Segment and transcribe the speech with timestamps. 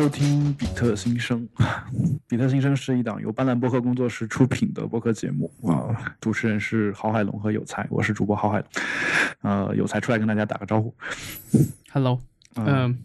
[0.00, 1.46] 收听比特新生。
[2.26, 8.68] 比特新生是一档由斑斓播客工作室出品的播客节目啊，主持人是郝海龙和有才，我是主播郝海龙。
[9.42, 10.94] 呃，有才出来跟大家打个招呼。
[11.92, 12.18] Hello，
[12.56, 12.98] 嗯、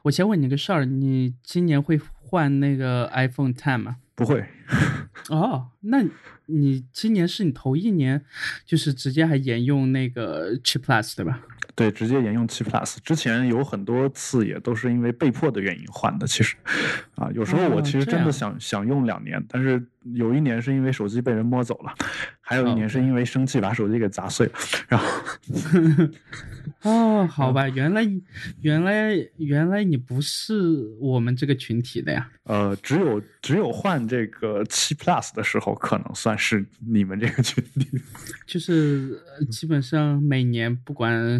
[0.00, 3.96] 我先问你个事儿，你今年会换那个 iPhone Ten 吗？
[4.14, 4.42] 不会，
[5.28, 6.02] 哦，那
[6.46, 8.24] 你今年是你头一年，
[8.64, 11.42] 就是直接还沿用那个 Chip Plus 对吧？
[11.74, 12.96] 对，直接沿用七 Plus。
[13.04, 16.26] 之前有很多次也都是因为被迫的原因换的。
[16.26, 16.56] 其实，
[17.14, 19.82] 啊，有时候我哦其实真的想、想用两年，但是
[20.14, 21.94] 有一年是因为手机被人摸走了，
[22.40, 24.52] 还有一年是因为生气把手机给砸碎了。
[24.88, 25.06] 然后，
[26.90, 28.02] 哦，好吧，原来
[28.62, 30.54] 原来原来你不是
[30.98, 32.30] 我们这个群体的呀。
[32.44, 37.88] 呃，只有只有换这个七 Plus 的时候，可能算是你们这个群体。
[38.46, 41.38] 就是呃基本上每年不管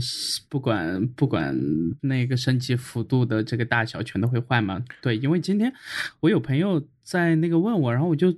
[0.48, 1.58] 不管不管
[2.02, 4.80] 那个升级幅度的这个大小，全都会换嘛。
[5.00, 5.72] 对，因为今天
[6.20, 8.32] 我有朋友在那个问我，然后我就，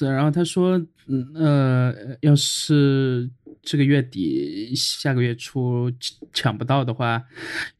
[0.00, 3.28] 然后他说，嗯呃，要是
[3.62, 5.92] 这个月底下个月初
[6.32, 7.22] 抢不到的话，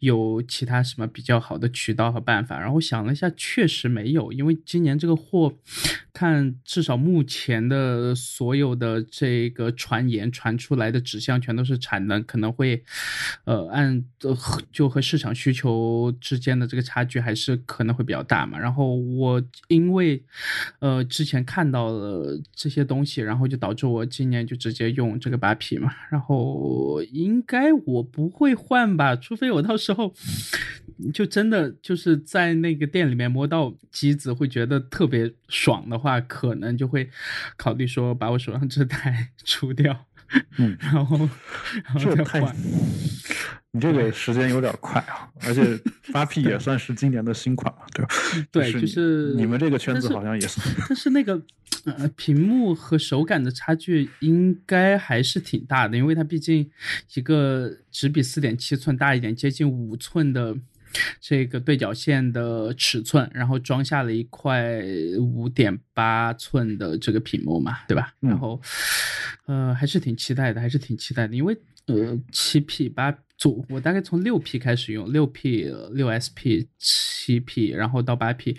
[0.00, 2.58] 有其他什么比较好的渠道和办法？
[2.60, 5.54] 然后想了一下，确实没有，因为今年这个货，
[6.12, 12.82] 看至少目前的所有的这个传言传出来的指向，全都是产能可能会，
[13.44, 14.04] 呃，按
[14.72, 18.58] 就和市场需求之间的这个差距还是可能会比较大嘛。
[18.58, 20.22] 然后我因为，
[20.80, 25.92] 呃，之前看到了这些东西，然后就导致我今年就直接用这个把皮嘛。
[26.10, 30.12] 然后应该我不会换吧，除非我到时候
[31.14, 37.08] 就真的就是在那个店里面摸到机子会觉得特别爽的话，可能就会
[37.56, 40.06] 考虑说把我手上这台 出掉，
[40.58, 41.28] 嗯，然后
[41.84, 42.56] 然后这太再换。
[43.74, 45.62] 你这个时间有点快啊，而且
[46.12, 48.14] 八 P 也算是今年的新款嘛，对吧？
[48.50, 50.60] 对，就就是你们这个圈子好像也是。
[50.88, 51.40] 但是那个
[51.84, 56.70] 呃屏幕和手感的差距应该还是挺大的，因为它毕竟
[57.14, 60.56] 一个只比四点七寸大一点，接近五寸的。
[61.20, 64.80] 这个对角线的尺寸，然后装下了一块
[65.18, 68.14] 五点八寸的这个屏幕嘛，对吧？
[68.20, 68.60] 嗯然后，
[69.46, 78.56] 呃，还是挺期待的，还是挺期待的，因为呃，七 P 八组，我大概从六 P 开始用，六 P、六 SP、七 P，然后到八 P，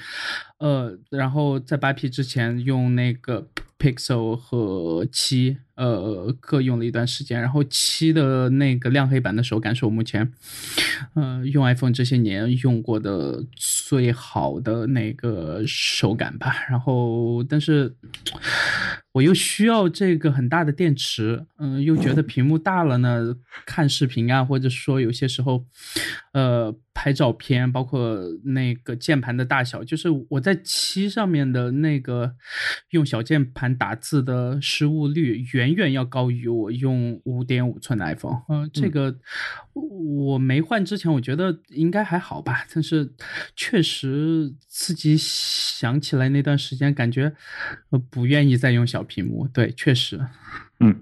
[0.58, 3.48] 呃，然后在八 P 之前用那个
[3.84, 10.32] Pixel 和七，呃，各用了一段时间，然后七的那个亮黑版的手感是我目前，
[11.16, 16.56] 呃，用 iPhone 这些年用过的最好的那个手感吧。
[16.70, 17.94] 然后，但是
[19.12, 23.36] 我又需要这个很大的电池，嗯、又觉得屏幕大了呢，
[23.66, 25.66] 看视频啊，或者说有些时候，
[26.34, 32.36] 呃，拍照片，包括那个键盘的大小，就是我在七上面的那个
[32.90, 38.42] 用小键盘打字的失误率，远远要高于我用五点五寸的 iPhone。
[38.50, 39.16] 嗯、这个
[39.74, 43.14] 我没换之前，我觉得应该还好吧，但是
[43.56, 47.32] 确实自己想起来那段时间，感觉
[47.92, 49.48] 呃不愿意再用小屏幕。
[49.48, 50.20] 对，确实。
[50.80, 51.02] 嗯，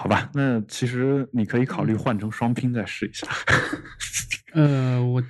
[0.00, 3.26] 好吧，那其实你可以考虑换成双拼再试一下。
[4.54, 5.20] 呃，我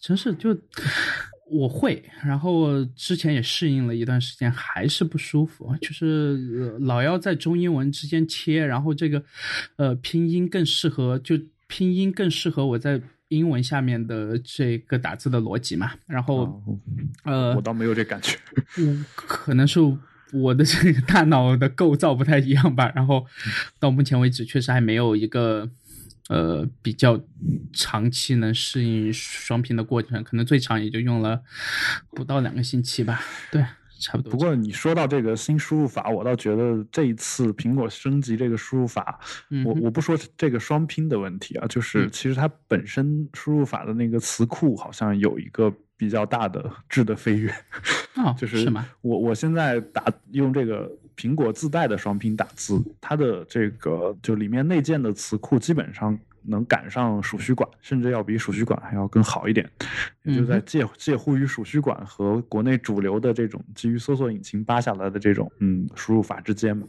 [0.00, 0.56] 真是就
[1.50, 9.22] 我会，然后之前也适应了一段时间，还是不舒服，就是、呃老要在中英文之间切，然后这个
[9.76, 12.98] 呃拼音更适合，就拼音更适合我在
[13.28, 16.80] 英文下面的这个打字的逻辑嘛，然后、哦
[17.24, 18.38] 呃我倒没有这感觉。
[18.78, 19.78] 嗯，可能是
[20.32, 22.92] 我的这个大脑的构造不太一样吧。
[22.94, 23.26] 然后
[23.78, 25.70] 到目前为止，确实还没有一个
[26.28, 27.20] 呃比较
[27.72, 31.42] 长期能适应双拼的过程，可能最长也就用了
[32.10, 33.20] 不到两个星期吧。
[33.50, 33.64] 对，
[34.00, 34.32] 差不多。
[34.32, 39.18] 不过你说到这个新输入法，我倒觉得这一次苹果升级这个输入法，
[39.50, 47.52] 嗯我我不说这个双拼的问题啊，就是嗯其实它本身输入法的那个词库好像有一个比较大的质的飞跃。
[48.14, 48.66] 哦， 就是？
[49.02, 59.68] 我我现在打用这个苹果自带的双拼打字，它的这个就里面内建的词库基本上能赶上鼠须管，甚至要比鼠须管还要更好一点，
[60.22, 66.86] 也就在介介乎于鼠须管和国内主流的这种基于搜索引擎扒下来的这种嗯输入法之间嘛。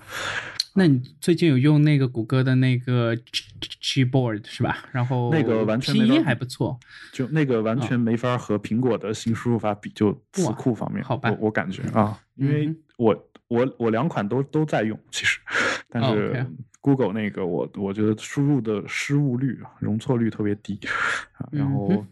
[0.79, 3.15] 那你最近有用那个谷歌的那个
[3.81, 4.85] G Gboard 是吧？
[4.91, 6.79] 然后那个完全没拼音还不错。
[7.11, 15.39] 就那个完全没法和苹果的新输入法比，就词库方面，好吧我我感觉啊，因为嗯我我我两款都都在用，其实，
[15.89, 16.45] 但哦是
[16.81, 20.79] Google 那个，我我觉得输入的失误率、容错率特别低
[21.33, 21.47] 啊。
[21.51, 22.05] 然后，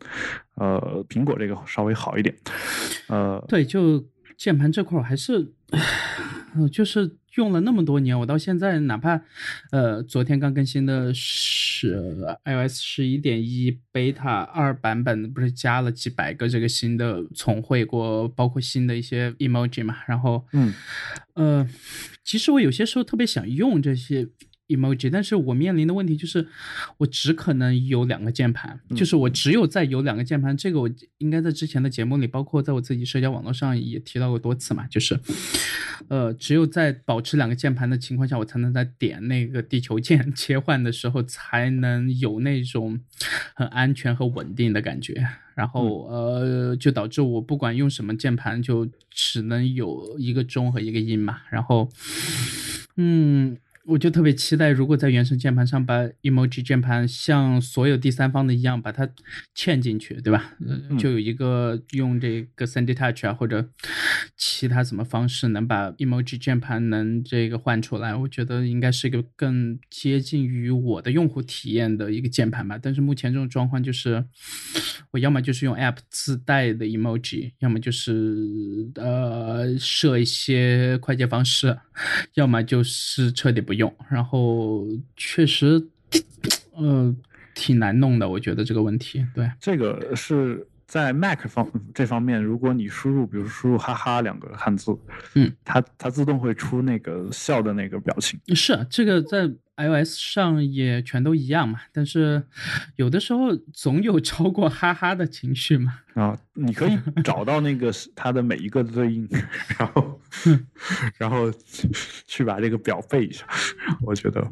[0.56, 2.36] 呃，苹果这个稍微好一点。
[3.08, 4.06] 呃，对，就
[4.38, 5.54] 键盘这块还是，
[6.72, 9.22] 就是用了那么多年，我到现在哪怕，
[9.72, 19.98] 呃，昨天刚更新的是 iOS 十一点一 Beta 二版本，不是加了几百个这个新的重绘过，包括新的一些 emoji 嘛。
[20.08, 20.74] 然后，嗯，
[21.36, 21.70] 呃，
[22.24, 24.28] 其实我有些时候特别想用这些。
[24.68, 26.48] emoji，但是我面临的问题就是，
[26.98, 35.20] 我只可能有两个键盘，就是我只有在有两个键盘，这个我应该在之前的节目里，包括在我自己社交网络上也提到过多次嘛，就是，
[36.10, 43.00] 呃，只有在保持两个键盘的情况下，我才能在点那个地球键 切换的时候，才能有那种
[43.56, 45.26] 很安全和稳定的感觉，
[45.56, 51.90] 然后呃，就导致我不管用什么键盘，就只能有一个中和一个音嘛，然后，
[52.98, 53.58] 嗯。
[53.88, 59.08] 我就特别期待，如果在原生键盘上把 emoji 键盘像所有第三方的一样把它
[59.56, 60.58] 嵌进去，对吧？
[61.00, 63.70] 就有一个用这个 Sandy Touch 啊，或者
[64.36, 72.78] 其他什么方式能把 emoji 键盘能这个换出来，我觉得应该是一个更接近于我的用户体验的一个键盘吧。
[72.78, 74.26] 但是目前这种状况就是，
[75.12, 81.78] 我要么就是用 App 自带的 emoji，要么就是呃设一些快捷方式，
[82.34, 83.77] 要么就是彻底不。
[83.78, 84.86] 用，然后
[85.16, 85.88] 确实，
[86.74, 87.16] 呃，
[87.56, 88.28] 挺难弄的。
[88.28, 94.92] 我觉得这个问题，对这个是在 Mac 方这方面，如果你输入，比如输入“哈哈”两个汉字，
[95.36, 98.40] 嗯，它它自动会出那个笑的那个表情。
[98.54, 99.50] 是这个在。
[99.78, 102.44] iOS 上也全都一样嘛，但是
[102.96, 106.00] 有的时候总有超过哈哈的情绪嘛。
[106.16, 109.30] 啊，你可以 找到那个它的每一个对应，
[109.78, 110.20] 然后
[111.20, 111.54] 然后
[112.26, 113.46] 去把这个表背一下。
[114.02, 114.52] 我觉得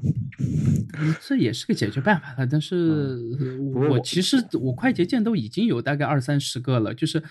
[1.20, 2.46] 这也是个解决办法了。
[2.46, 3.18] 但是
[3.74, 7.24] 我其实我快捷键都已经有大概二三十个了，就是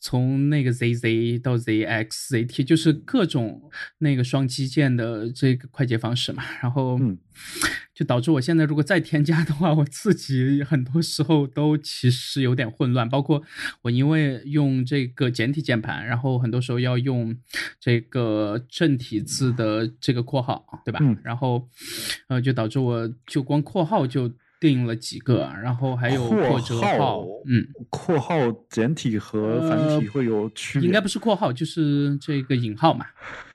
[0.00, 6.42] 从那个 ZZ 到 ZX、ZT，就是各种那个双击键的这个快捷方式嘛。
[6.60, 6.98] 然后。
[7.94, 13.08] 就导致我现在如果再添加的话，我自己很多时候都其实有点混乱。
[13.08, 13.42] 包括
[13.82, 17.36] 我因为用这个简体键盘，然后很多时候要用
[17.80, 21.00] 这个正体字的这个括号，对吧？
[21.24, 21.68] 然后
[22.28, 24.30] 呃，就导致我就光括号就
[24.60, 26.58] 定了几个，然后还有括
[26.98, 28.34] 号，嗯，括号
[28.70, 30.86] 简体和繁体会有区别？
[30.86, 33.06] 应该不是括号，就是这个引号嘛。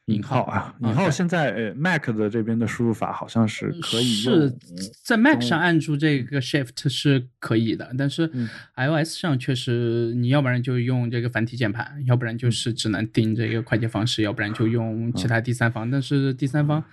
[0.07, 4.53] 引号啊，引号现在 Mac 的这边的输入法好像是可以是
[5.01, 8.29] 在 Mac 上按住这个 Shift 是可以的，但是
[8.75, 15.89] iOS 上确实你要不然就用这个繁体键盘，要不然就是只能定这个快捷方式，要不然就用其他第三方。
[15.89, 16.83] 但是第三方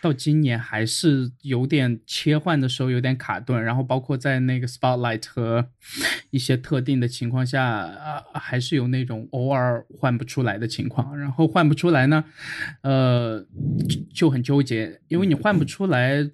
[0.00, 5.66] 到今年还是有点切换的时候有点卡顿，然后包括在那个 Spotlight 和
[6.30, 12.24] 一些特定的情况下啊，还是有那种偶尔换不出来的情况，然后换不出来呢。
[12.82, 13.44] 呃，
[14.12, 16.28] 就很纠结，因为你换不出来，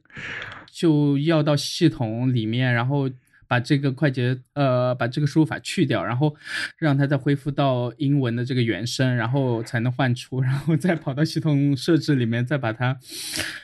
[0.71, 3.11] 就要到系统里面，然后
[3.47, 6.35] 把这个快捷，呃，把这个输入法去掉，然后
[6.77, 12.99] 让它再恢复到英文的这个原声，然后才能换出，然后再跑到系统设置里面，再把它，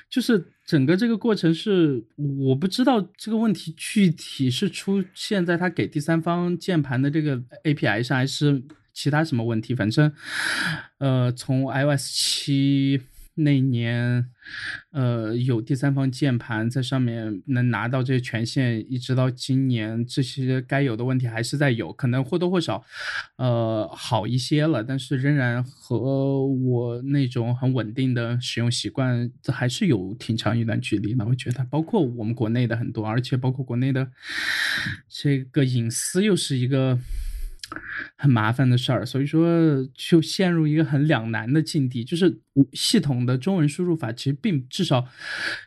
[0.09, 2.05] 就是整个这个过程是，
[2.47, 8.62] 我不知道这个问题具体是出现在它给第三方键盘的这个 API 上，还是。
[8.95, 9.75] 其他什么问题？
[9.75, 10.11] 反正，
[10.99, 13.03] 呃，从 iOS 七
[13.37, 14.31] 那年，
[14.93, 22.85] 呃，有第三方键盘在上面能拿到这些权限，一直到今年，这些该有的问题还是在有，可能或多或少，
[23.37, 31.27] 呃，好一些了，但是仍然和我那种很稳定的使用习惯这还是有挺长一段距离的。
[31.27, 34.09] 我觉得，包括我们国内的很多，而且包括国内的
[35.09, 37.01] 这个隐私又是一个。
[38.16, 42.40] 很麻烦的事儿，所以说就陷入一个很两难的境地，就是
[42.73, 45.07] 系统的中文输入法其实并至少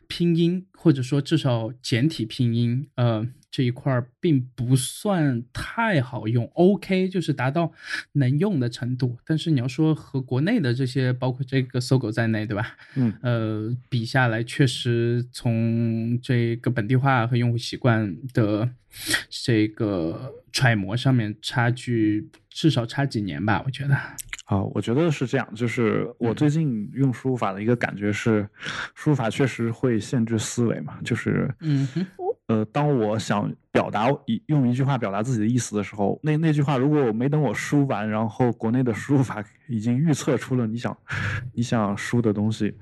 [0.07, 7.71] 拼音或者说至少简体拼音，呃这一块儿并不算太好用，OK 就是达到
[8.11, 12.75] 能用的程度，但是你要说和国内的这些包括这个搜狗在内，对吧？
[12.95, 18.69] 嗯，呃比下来确实从这个本地化和用户习惯的。
[19.29, 23.95] 这个揣摩上面差距至少差几年吧，我觉得。
[24.45, 28.47] 啊，我觉得是这样，就是我最近用输入法的一个感觉是，
[28.95, 31.85] 输入法确实会限制思维嘛，就是，嗯，
[32.45, 40.97] 呃，当我想表达一用一句话表达自己的意思的时候，那那句话如果我没等我输完，然后国内的输入法已经预测出了你想
[41.53, 42.73] 你想输的东西，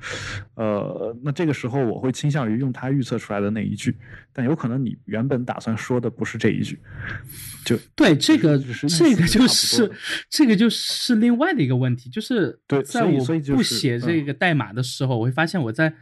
[0.54, 3.98] 呃，那这个时候我会倾向于用它预测出来的那一句，
[4.32, 6.80] 但有可能你原本打算说的不是这一句，
[7.66, 9.92] 就对这个这个就是
[10.30, 14.26] 这个就是另外的一个问题，就是对在我不写这嗯。
[14.26, 15.94] 个代码的时候，我会发现我在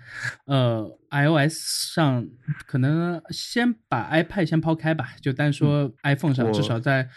[0.45, 2.27] 呃 iOS 上
[2.65, 7.07] 可能先把 iPad 先抛开吧，就单说 iPhone 上，至少在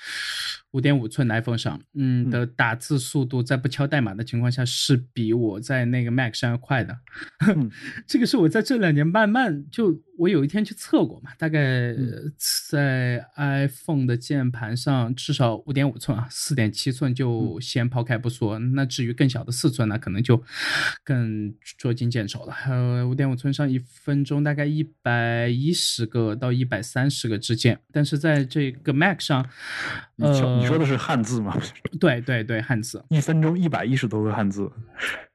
[0.72, 6.98] 五点五寸的 iPhone 上，嗯嗯的打字速度在不敲代码的情况下是比我在那个 Mac 上要快的。
[7.46, 7.70] 嗯
[8.06, 11.94] 这个是我在这两年慢慢就我有一天去测过嘛，大概
[12.70, 20.42] 在 iPhone 的键盘上至少五点五寸啊，四点七寸嗯就先抛开不说，那至于更小的四寸呢，可能就
[21.04, 22.54] 更捉襟见肘了。
[22.66, 29.48] 呃，五点五寸上一分钟大概一百一十个到一百三十个之间，但是在这个 Mac 上，
[30.18, 31.54] 你瞧呃，你说的是汉字吗？
[32.00, 34.70] 对对对，汉字一分钟一百一十多个汉字，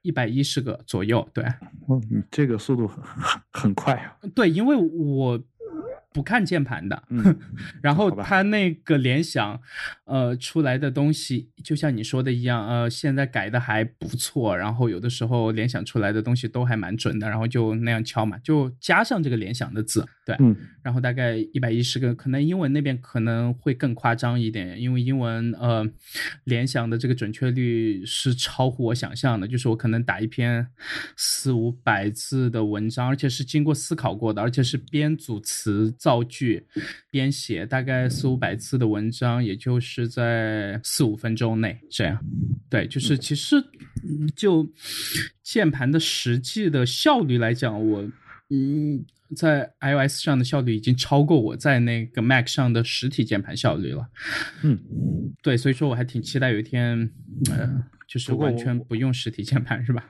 [0.02, 1.44] 一百一十个左右，对。
[1.86, 4.16] 哦，你这个速度很很很快啊！
[4.34, 5.40] 对，因为我
[6.12, 7.38] 不看键盘的，嗯
[7.82, 9.60] 然后他那个联想，
[10.04, 20.56] 呃，出来的东西，就像你说的一样，呃，现在改的还不错，然后有的时候联想出来的东西都还蛮准的，然后就那样敲嘛，就加上这个联想的字，对，嗯。
[20.82, 25.88] 然后大概一百一十个，可能英文那边可能会更夸张一点，因为英文呃
[26.42, 30.66] 联想的这个准确率是超乎我想象的，就是我可能打一篇
[31.16, 36.66] 四五百字的文章，而且是经过思考过的，而且是编组词造句
[37.12, 42.18] 编写，大概四五百字的文章，也就是在四五分钟内这样。
[42.68, 43.56] 对，就是其实
[44.02, 44.68] 嗯就
[45.44, 48.02] 键盘的实际的效率来讲，我
[48.50, 49.04] 嗯，
[49.36, 54.08] 在 iOS 上的效率已经超过我在那个 Mac 上的实体键盘效率了。
[54.62, 54.76] 嗯，
[55.40, 57.08] 对，所以说我还挺期待有一天，
[57.48, 60.04] 呃，就是完全不用实体键盘，是吧？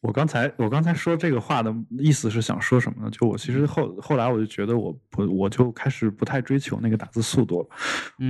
[0.00, 3.10] 我刚才我刚才说这个话的意思是想说什么呢？
[3.10, 7.68] 就我其实后后来我就觉得我不我就开始不太追求那个打字速度了，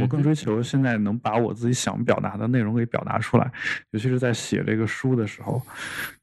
[0.00, 3.50] 我更追求现在能把我自己想表达的内容给表达出来，
[3.92, 5.62] 尤其是在写这个书的时候，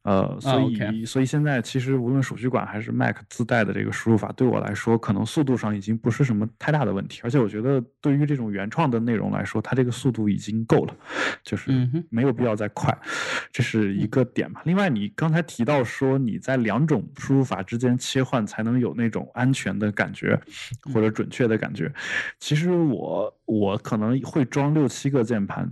[0.08, 10.96] 呃，所以、所以现在其实无论手续管还是 Mac 自带的这个输入法，对我来说可能速度上已经不是什么太大的问题，而且我觉得对于这种原创的内容来说，它这个速度已经够了，
[11.44, 11.70] 就是
[12.10, 12.98] 没有必要再快，
[13.52, 14.62] 这是一个点嘛。
[14.64, 20.40] 另外，你刚才提到说你在两种输入法之间切换才能有那种安全的感觉
[20.94, 21.92] 或者准确的感觉，
[22.40, 25.70] 其实我我可能会装六七个键盘，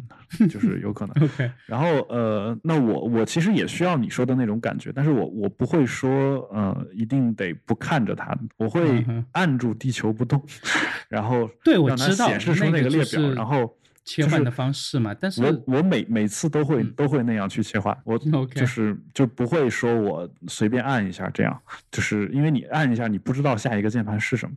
[0.50, 1.15] 就是有可能。
[1.24, 10.41] OK，然后呃，那我我其实也需要你说的那种感觉，但是我我不会说呃一定得不看着它，我会按住地球不动，
[11.10, 18.17] 然后对我知道显示出那个列表，是然后切换的方式嘛，但是我我每每次都会、嗯都会那样去切换，我
[18.53, 21.59] 就是就不会说我随便按一下这样，
[21.91, 24.55] 就是因为你按一下你不知道下一个键盘是什么，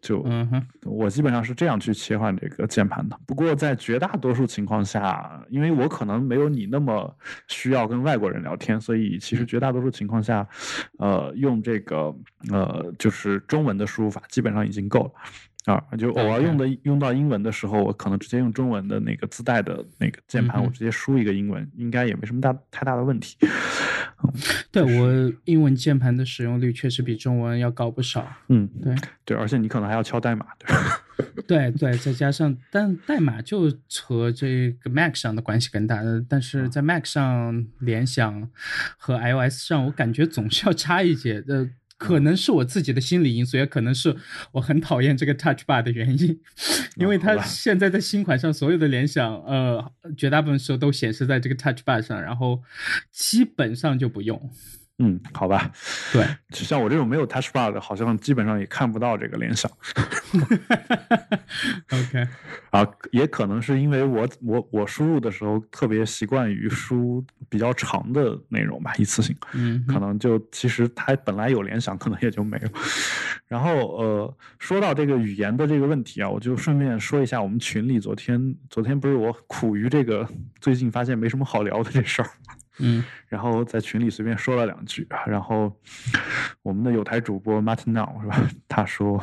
[0.00, 3.18] 就、嗯哼，我基本上是这样去切换这个键盘的。
[3.26, 7.12] 不过在绝大多数情况下，因为我可能没有你那么
[7.48, 10.46] 需要跟外国人聊天，所以其实绝大多数情况下，
[10.98, 12.14] 呃，用这个
[12.50, 15.10] 呃就是中文的输入法基本上已经够了。
[15.66, 23.36] 啊，就偶尔用的用到英文的时候，我可能直接用中文的那个自带的那个键盘，我直接输一个英文，应该也没什么大太大的问题。
[24.70, 28.26] 对我英文键盘的使用率确实比中文要高不少。
[28.48, 28.94] 嗯，对
[29.24, 31.02] 对，而且你可能还要敲代码，对 吧？
[31.46, 33.70] 对 对，再加上但代码就
[34.02, 38.48] 和这个 Mac 上的关系更大，呃但嗯是在 Mac 上联想
[38.96, 41.42] 和 iOS 上，我感觉总是要差一截。
[41.48, 44.16] 呃，可能是我自己的心理因素，也可能是
[44.52, 46.40] 我很讨厌这个 Touch Bar 的原因，
[46.96, 52.62] 因为它现在在新款上所有的联想，呃，绝大部分时候都显示在这个 Touch Bar 上，然后
[53.10, 54.50] 基本上就不用。
[54.98, 55.70] 嗯，好吧。
[56.12, 59.70] 对， 像我这种没有 Touch Bar 的，好像基本上也看不到这个联想。
[61.92, 62.26] OK，
[62.70, 72.68] 啊，也可能是因为我我我输入的时候特别习惯于输比较长的内容吧，一次性，嗯，可能就其实它本来有联想，可能也就没有。
[73.46, 80.26] 然后呃，说到这个语言的这个问题啊，我就顺便说一下，我们群里昨天昨天不是我苦于这个
[80.60, 82.30] 最近发现没什么好聊的这事儿，
[82.78, 85.74] 嗯然后在群里随便说了两句，啊然后
[86.62, 88.48] 我们的有台主播 Martin Now 是吧？
[88.68, 89.18] 他说，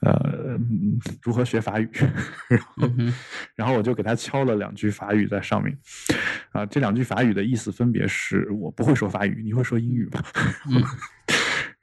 [0.00, 0.12] 呃，
[0.58, 1.88] 嗯如何学法语？
[2.48, 3.14] 然后嗯，
[3.54, 5.76] 然后我就给他敲了两句法语在上面，
[6.52, 10.22] 啊，这两句法语的意思分别是：我不会说法语，你会说英语吗？
[10.70, 10.82] 嗯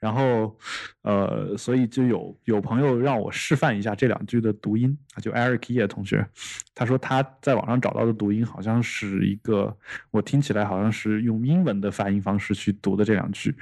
[0.00, 0.58] 然后，
[1.02, 6.26] 呃，所以就有有朋友让我示范一下这两句的读音啊，就 Eric 叶同学，
[6.74, 9.76] 他说他在网上找到的读音好像是一个，
[10.10, 13.54] 我听起来好像是用英文的发音方式去读的这两句。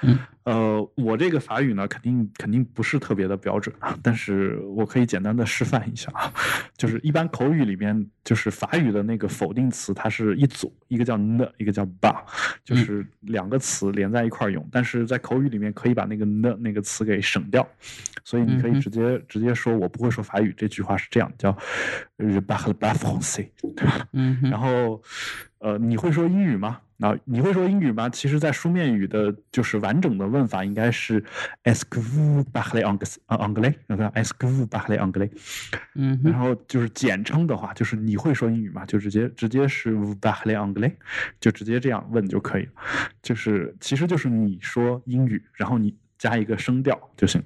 [0.00, 6.32] 嗯， 呃，我这个法语呢，肯定肯定不是特别的标准啊，但是我可以简单的示范一下啊，
[6.76, 12.22] 就是一般口语里面，就是法语的那个否定词，它是一组，一个叫 ne，一个叫 ba，
[12.64, 17.66] 就是两个词连在一块儿用，但是在口语里面可以把那个 ne 那个词给省掉，
[18.24, 21.56] 所以你可以直接直接说我不会说法语，这句话是这样，叫
[22.18, 24.08] je parle pas français，对吧？
[24.12, 25.00] 嗯然后，
[25.58, 26.80] 呃，你会说英语吗？
[27.02, 28.08] 啊，你会说英语吗？
[28.08, 31.20] 其实，在书面语的，就是完整的问法应该是
[31.64, 33.16] vous parlez anglais？
[33.26, 35.30] 啊，anglais，那个 Est-ce que vous parlez anglais？
[35.94, 38.86] 嗯然后就是简称的话，就是你会说英语吗？
[38.86, 40.92] 就直接直接是 vous parlez anglais，
[41.40, 42.70] 就直接这样问就可以了。
[43.20, 47.42] 就是其实就是你说英语，然后你加一个声调就行，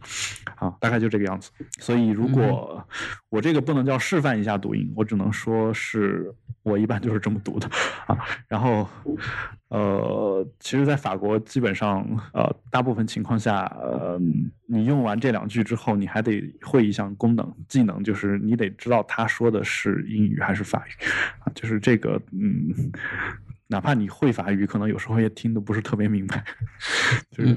[0.56, 1.50] 啊，大概就这个样子。
[1.78, 2.86] 所以如果
[3.30, 6.30] 我这个不能叫示范一下读音，我只能说是
[6.62, 7.66] 我一般就是这么读的
[8.06, 8.18] 啊。
[8.46, 8.86] 然后，
[9.68, 14.20] 呃，其实，在法国基本上，呃，大部分情况下，呃，
[14.66, 20.90] 你用完这两句之后，你还得会一项功能技能，就是你得知道他说的是英语还是法语
[21.40, 22.92] 啊，就是这个，嗯。
[23.68, 26.44] 哪怕你会法语，可能有时候也听得不是特别明白，
[27.30, 27.56] 就是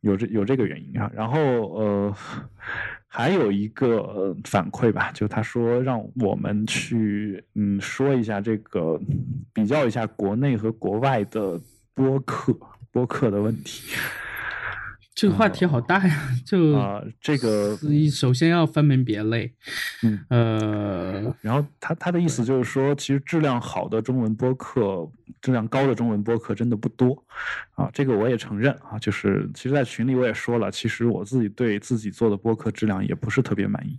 [0.00, 1.10] 有这有这个原因啊。
[1.14, 1.38] 然后
[1.74, 2.14] 呃，
[3.06, 9.00] 还有一个呃反馈吧，就他说让我们去嗯说一下这个
[9.52, 11.60] 比较一下国内和国外的
[11.94, 12.56] 播客
[12.92, 13.94] 播客的问题
[15.20, 17.76] 这个话题好大呀，就啊、这个
[18.10, 19.52] 首先要分门别类，
[20.02, 25.06] 嗯呃，然后他他的意思就是说，其实质量好的中文播客，
[25.42, 27.22] 质量高的中文播客真的不多，
[27.74, 33.98] 啊，这个我也承认啊，就是其实，在群里我也说了，其实我自己对自己做的播客质量也不是特别满意，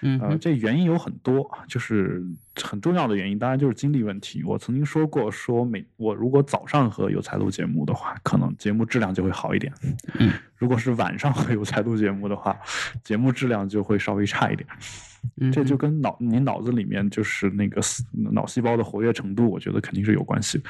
[0.00, 2.20] 呃，嗯哼这原因有很多，就是
[2.60, 4.42] 很重要的原因，当然就是精力问题。
[4.42, 9.72] 我曾经说过，说每我如果早上和有才录节目的话，可能节目质量就会好一点。
[10.18, 12.56] 嗯，如果是晚上和有才录节目的话，
[13.02, 14.66] 节目质量就会稍微差一点。
[15.38, 20.64] 嗯这就跟脑你脑子里面就是那个思脑细胞的活跃程度，我觉得肯定是有关系的，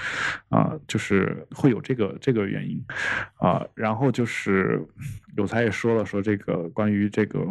[0.48, 2.82] 啊、就是会有这个这个原因，
[3.34, 4.82] 啊、然后就是
[5.36, 7.46] 有才也说了，说这个关于这个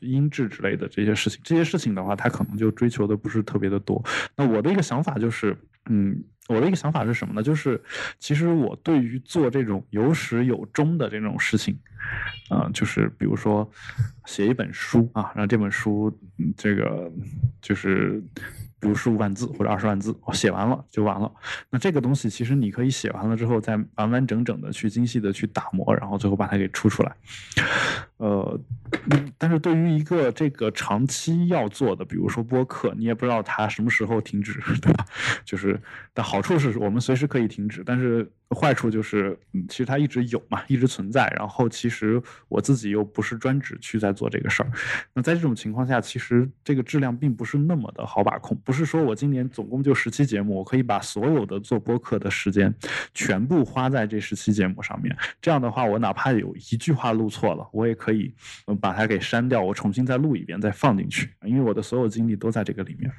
[0.00, 4.00] 音质之类的这些事情，这些事情的话，他可能就追求的不是特别的多。
[4.36, 6.22] 那我的一个想法就是，嗯。
[6.48, 7.42] 我的一个想法是什么呢？
[7.42, 7.82] 就是
[8.18, 11.78] 其实我对于做这种有始有终的这种事情，
[12.50, 13.70] 啊、就是比如说
[14.26, 16.14] 写一本书啊，让这本书，
[16.56, 17.10] 这个
[17.62, 18.22] 就是
[18.78, 21.32] 比如十五万字或者二十万字，我写完了就完了。
[21.70, 27.16] 那这个东西其实你可以写完了之后，再完完整整的去精细的去打磨，然后最后把它给出出来。
[28.16, 28.60] 呃，
[29.36, 35.04] 但是对于一个这个长期要做的，比如说播客，你也不知道它什么时候停止， 对吧？
[35.44, 35.80] 就是，
[36.12, 41.26] 但好处是我们随时可以停止，但是坏处就是，嗯，其实它一直有嘛，一直存在。
[41.36, 44.70] 然后其实我自己又不是专职去在做这个事儿，
[45.12, 48.56] 那在这种情况下，其实这个质量并不是那么的好把控。
[48.64, 52.72] 不是说我今年总共就十期节目，我可以把所有的做播客的时间
[53.12, 55.14] 全部花在这十期节目上面。
[55.42, 58.32] 这样的话，我哪怕有一句话录错了，我也可以以
[58.80, 63.10] 把它给删掉，我重新再录一遍，再放进去，因为我的所有精力都在这个里面。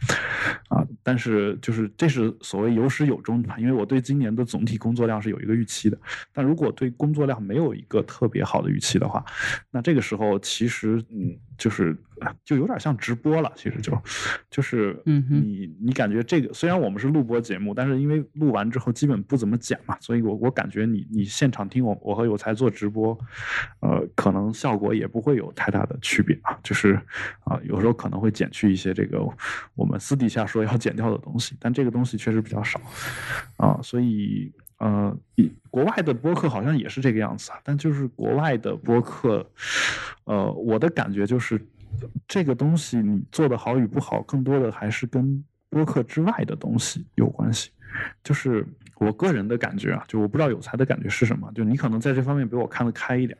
[0.69, 5.97] 啊，但是就是这是所谓有始有终吧，因为我对今年的总体工作量是有一个预期的。
[6.33, 9.23] 但如果对工作量没有一个特别好的预期的话，
[9.69, 11.95] 那这个时候其实嗯，就是
[12.43, 13.97] 就有点像直播了，其实就
[14.49, 23.17] 就是你你感觉这个虽然我们是录播节目，但是因为录完之后基本不怎么剪嘛，所以我我感觉你你现场听我我和有才做直播，
[23.81, 26.99] 呃，可能效果也不会有太大的区别啊，就是
[27.43, 29.19] 啊、有时候可能会减去一些这个
[29.75, 32.79] 我们私底下说要剪掉的东西，但这个东西确实比较少
[33.57, 35.17] 啊，所以呃，
[35.69, 39.49] 国外的播客好像也是这个样子啊，但就是国外的播客，
[40.25, 41.59] 呃，我的感觉就是
[42.27, 47.71] 这个东西你做的好与不好，更多的还是跟播客之外的东西有关系。
[48.23, 48.65] 就是
[48.97, 53.37] 我个人的感觉啊，就我不知道有才的感觉是什么，就你可能在这方面比我看得开一点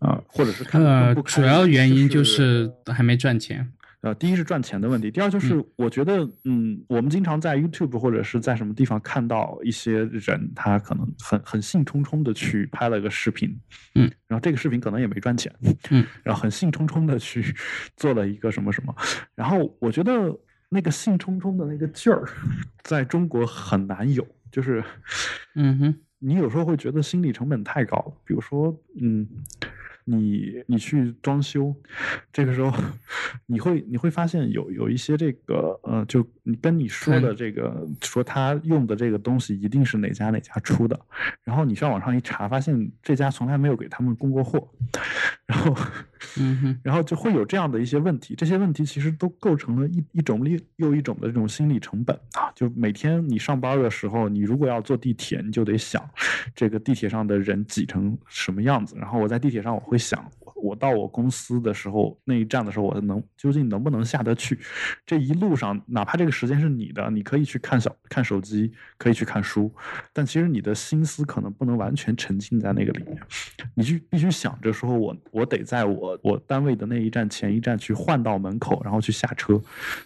[0.00, 0.82] 儿，啊、或者是看
[1.14, 3.72] 不，开主要原因就就是还没赚钱。
[4.02, 13.56] 呃，第一是赚钱的问题，第二就是我觉得，嗯，我们经常在 YouTube 或者是在什么地方看到一些人，他可能很很兴冲冲的去拍了个视频，
[13.94, 15.54] 嗯，然后这个视频可能也没赚钱，
[15.90, 17.54] 嗯， 然后很兴冲冲的去
[17.96, 18.92] 做了一个什么什么，
[19.36, 20.36] 然后我觉得
[20.68, 22.28] 那个兴冲冲的那个劲儿，
[22.82, 24.82] 在中国很难有，就是，
[25.54, 29.28] 嗯哼，你有时候会觉得心理成本太高了，比如说，嗯。
[30.04, 31.74] 你你去装修，
[32.32, 32.72] 这个时候
[33.46, 40.98] 你会你会发现有有一些这个呃，就你跟你说的这个说他用的这个东西一定是哪家哪家出的，
[41.44, 44.68] 然后你上网上一查，发现这家从来没有给他们供过货，
[45.46, 45.76] 然后
[46.38, 50.42] 嗯然后就会有这样的一些问题，这些问题其实都构成了一一种
[50.76, 56.02] 又一种的这种心理成本啊，就每天你上班的时候，你如果要坐地铁，你就得想
[56.56, 59.82] 这个地铁上的人挤成什么样子，然后我在地铁上我。
[59.82, 60.24] 会想，
[60.62, 64.58] 我到我公司的时候那一站的时候，我能究竟能不能下得去？
[65.04, 69.72] 这一路上，哪怕这个时间是你的，你可以去看小看手机，可以去看书，
[70.12, 73.18] 但其实你的心思可能不能完全沉浸在那个里面。
[73.74, 79.60] 你去必须想着说，我我得在我我单位的那一站前一站去换到门口，然后去下车。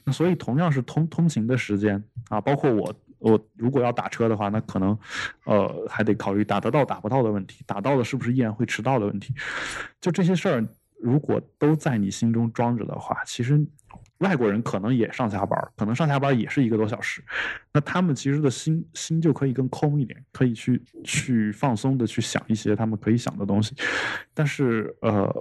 [0.05, 2.95] 那所以同样是通通勤的时间啊，包括我。
[3.27, 4.97] 我如果要打车的话，那可能，
[5.45, 9.35] 呃，还得考虑打得到打不到的问题，打到了是不是依然会迟到的问题。
[10.01, 10.65] 就这些事儿，
[11.01, 13.61] 如果都在你心中装着的话，其实
[14.19, 17.21] 外国人可能也上下班，可能上下班也是一个多小时，
[17.73, 23.75] 那他们其实的心心就可以更空一点，可以去去放松的去想一些他们可以想的东西。
[24.33, 25.35] 但是，呃。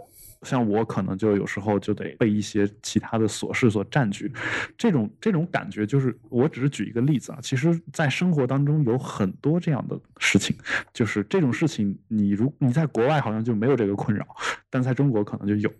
[0.44, 4.32] 像我可能就有时候就得被一些其他的琐事所占据，
[4.78, 7.40] 这种这种感觉就是，我只是举一个例子啊。
[7.42, 10.56] 其实，在生活当中有很多这样的事情，
[10.94, 14.26] 就是这种事情，你如你在国外好像就没有这个困扰，
[14.70, 15.72] 但在中国可能就有。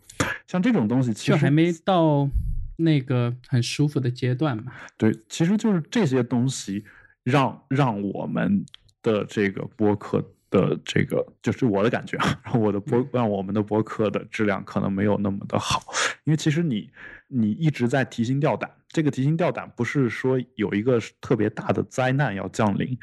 [0.48, 2.30] 像这种东西，其实还没到
[2.78, 4.72] 那个很舒服的阶段嘛。
[4.98, 6.84] 对，其实就是这些东西
[7.24, 8.66] 让让我们
[9.02, 10.32] 的这个播客。
[10.56, 15.84] 的这个就是我的感觉啊， 我的播让我们的播客的质量可能没有那么的好，
[16.24, 16.90] 因为其实你
[17.28, 18.70] 你一直在提心吊胆。
[18.88, 22.98] 这个提心吊胆不是说有一个特别大的灾难要降临，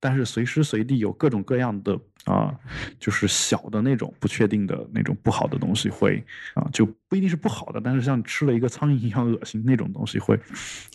[0.00, 2.54] 但是随时随地有各种各样的啊，
[3.00, 6.22] 就是小的那种不确定的那种不好的东西会
[6.54, 10.38] 啊，就不一定是不好的，但是像吃了一个苍蝇一样恶心那种东西会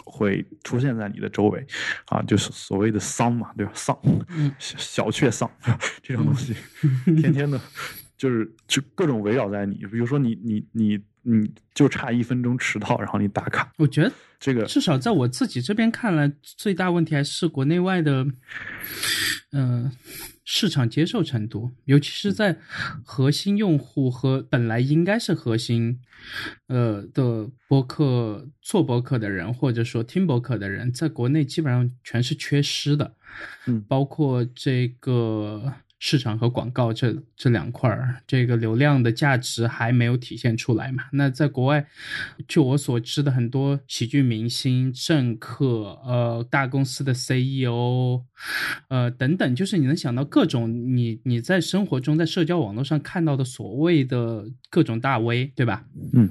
[0.05, 1.65] 会出现在你的周围
[2.05, 3.71] 啊，就是所谓的丧嘛，对吧？
[3.73, 3.97] 丧，
[4.59, 5.49] 小雀丧
[6.03, 6.55] 这种东西，
[7.19, 7.59] 天天的，
[8.17, 10.99] 就是就各种围绕在你，比如说你你你。
[11.23, 13.71] 你，就差一分钟迟到，然后你打卡。
[13.77, 18.25] 我觉得这个至少在我自己这边看来，最大问题还是国内外的，
[19.51, 19.91] 嗯，
[20.53, 22.59] 市场接受程度，尤其是在
[23.05, 26.01] 核心用户和本来应该是核心，
[26.67, 33.15] 呃的博客做博客的人，或者说听博客的人，在国内基本上全是缺失的。
[33.65, 35.73] 嗯，包括这个。
[36.03, 41.03] 市场和广告这这两块儿，这个流量的价值还没有体现出来嘛？
[41.13, 41.85] 那在国外，
[42.47, 48.23] 就我所知的很多喜剧明星、政客、呃大公司的 CEO，
[48.87, 55.85] 呃等等，就是你能想到各种你你在生活中在社交网络上看到的所谓的各种大 V，对吧？
[56.13, 56.27] 嗯，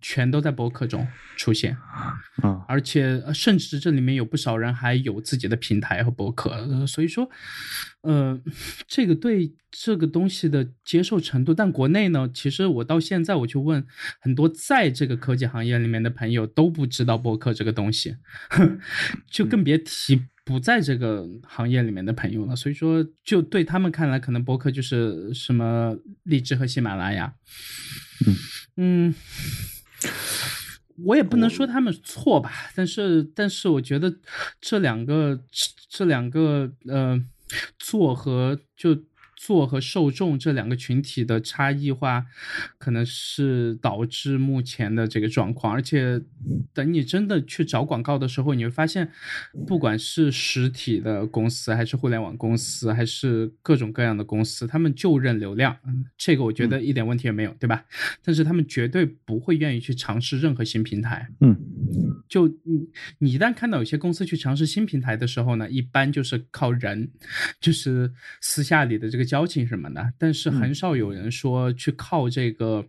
[0.00, 1.04] 全都在博客中
[1.36, 1.76] 出现
[2.40, 7.28] 啊，而且甚至这里面有不少人还有自己的平台和博客，所以说。
[8.02, 8.40] 呃，
[8.86, 13.84] 这个对这个东西的接受程度，但国内呢，其实我到现在我去问
[14.20, 18.16] 很多在这个科技行业里面的朋友都不知道播客这个东西，
[19.28, 22.54] 就更别提不在这个行业里面的朋友了。
[22.54, 27.34] 所以说，就对他们看来，可能播客就是什么荔枝和喜马拉雅。
[28.76, 29.12] 嗯，
[31.04, 34.16] 我也不能说他们错吧，但是但是我觉得
[34.60, 35.42] 这两个
[35.90, 37.22] 这两个呃。
[37.78, 39.07] 做和就。
[39.38, 42.26] 做和受众这两个群体的差异化，
[42.76, 45.72] 可能是导致目前的这个状况。
[45.72, 46.20] 而且，
[46.74, 49.08] 等你真的去找广告的时候，你会发现，
[49.64, 55.78] 不管是实体的公司，还是互联网公司，还是各种各样的公司，他们就认流量，
[56.16, 57.84] 这个我觉得一点问题也没有，对吧？
[58.24, 61.28] 但是他们绝对不会愿意去尝试任何新平台。
[61.40, 61.56] 嗯，
[62.28, 67.08] 就你你一旦看到有些公司去尝试新平台的时候呢，一般就是靠人，
[67.60, 69.48] 就是私下里的这个交。
[69.48, 72.84] 情什么的，但是很少有人说去靠这个，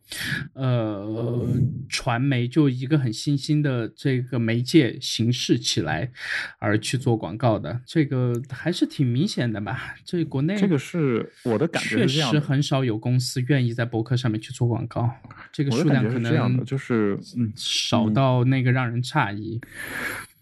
[0.51, 1.47] 呃，
[1.87, 6.11] 传媒就一个很新兴的这个媒介形式起来
[6.57, 9.95] 而去做广告的，这个还是挺明显的吧？
[10.03, 15.09] 这国内这个是我的感觉，确实很少有公司愿意在博客上面去做广告，
[15.53, 19.61] 这个数量可能就是嗯少到那个让人诧异。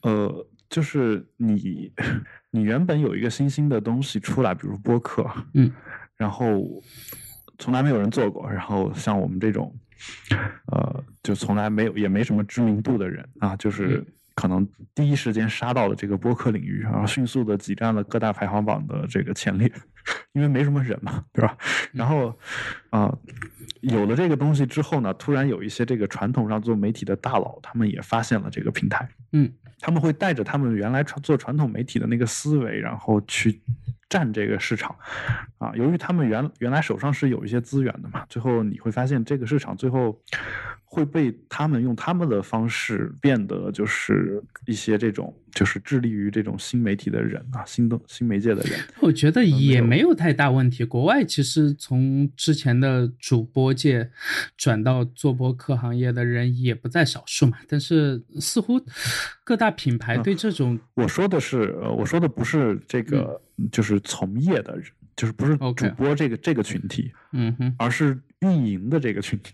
[0.02, 1.92] 呃，就是你
[2.50, 5.72] 你原本有一个新兴的东西出来，比如播客，嗯。
[6.18, 6.62] 然后
[7.60, 9.74] 从来没有人做过，然后像我们这种，
[10.72, 14.04] 呃，就从来没有也没什么知名度的人啊，就是
[14.36, 19.72] 可能第一时间杀到了这个播客领域，然后迅速的挤占了各大排行榜的这个前列，
[20.34, 21.58] 因为没什么人嘛，对吧？
[21.92, 22.38] 然后
[22.90, 23.12] 啊，
[23.82, 33.62] 有了这个东西之后呢，突然有一些这个传统上做媒体的大佬，他们也发现了这个平台，嗯，他们会带着他们原来传做传统媒体的那个思维，然后去。
[34.10, 34.96] 占这个市场，
[35.58, 40.22] 啊，由于他们原原来手上是有一些资源的嘛，最后你会发现这个市场最后
[40.89, 48.80] 会被他们用他们的方式变得就是一些这种就是致力于这种新媒体的人啊，新的新媒介的人。
[49.02, 50.84] 我觉得也没有太大问题。
[50.86, 54.10] 国外其实从之前的主播界
[54.56, 58.82] 转到做播客行业的人也不在少数嘛，但是似乎
[59.43, 63.41] 各大品牌对这种，我说的是，呃，我说的不是这个。
[63.71, 69.54] 就是从业的人，就是不是主播这个这个群体，嗯哼，而是运营的这个群体。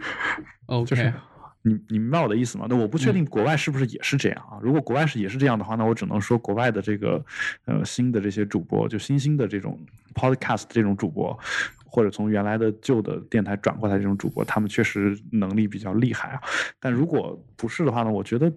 [0.68, 1.14] OK， 就是
[1.62, 2.66] 你你明白我的意思吗？
[2.70, 4.60] 那我不确定国外是不是也是这样啊？
[4.62, 7.24] 如果国外是也是这样的话，那我只能说国外的这个
[7.66, 9.80] 呃新的这些主播，就新兴的这种
[10.14, 11.38] podcast 这种主播。
[11.86, 16.42] 或者从原来的旧的电台转过来这种主播，他们确实能力比较厉害啊。
[16.80, 18.12] 但如果不是的话呢？
[18.12, 18.52] 我觉得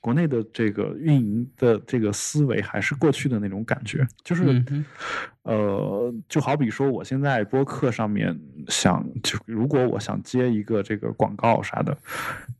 [0.00, 4.60] 国内的这个运营的这个思维还是过去的那种感觉，就是
[5.44, 8.36] 呃，就好比说我现在播客上面
[8.66, 11.96] 想，就如果我想接一个这个广告啥的，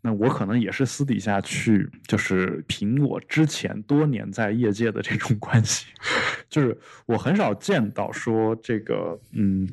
[0.00, 5.86] 那我可能也是私底下去，就是凭我之前多年在业界的这种关系，
[6.48, 9.68] 就是我很少见到说这个嗯。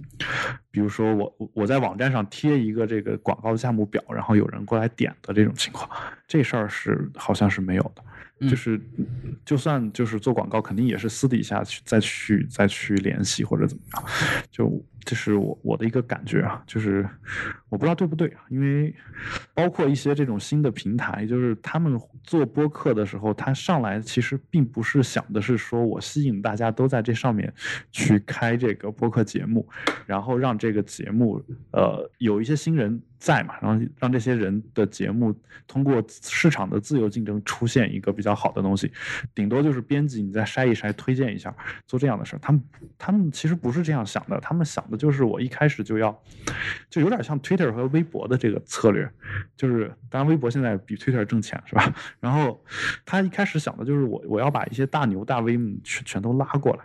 [0.78, 5.90] 比如说我我在网站上贴一个这个广告的价目表，然后有人过来点的这种情况，
[6.28, 8.48] 这事儿是好像是没有的。
[8.48, 8.80] 就是
[9.44, 14.06] 就算就是做广告，肯定也是私底下去再去再去联系或者怎么样。
[14.52, 14.72] 就
[15.08, 17.08] 这是我我的一个感觉啊，就是
[17.70, 18.94] 我不知道对不对啊，因为
[19.54, 27.54] 包括一些这种新的平台，就是他们做播客的时候，他上来其实并不是想的是说我吸引大家都在这上面
[27.90, 29.66] 去开这个播客节目，
[30.06, 31.42] 然后让这个节目
[31.72, 33.02] 呃有一些新人。
[33.20, 38.92] 在嘛，然后让这些人的节目通过市场的自由竞争出现一个比较好的东西，
[39.34, 41.54] 顶多就是编辑你再筛一筛，推荐一下，
[41.88, 42.40] 做这样的事儿。
[42.40, 42.64] 他们
[42.98, 46.18] 他们其实不是这样想的，他们想的就是我一开始就要，
[46.90, 49.10] 就有点像 Twitter 和微博的这个策略，
[49.56, 51.94] 就是当然微博现在比 Twitter 挣钱是吧？
[52.20, 52.64] 然后
[53.06, 56.84] 他一开始想的就是我我要把一些大牛大 V 全全都拉过来。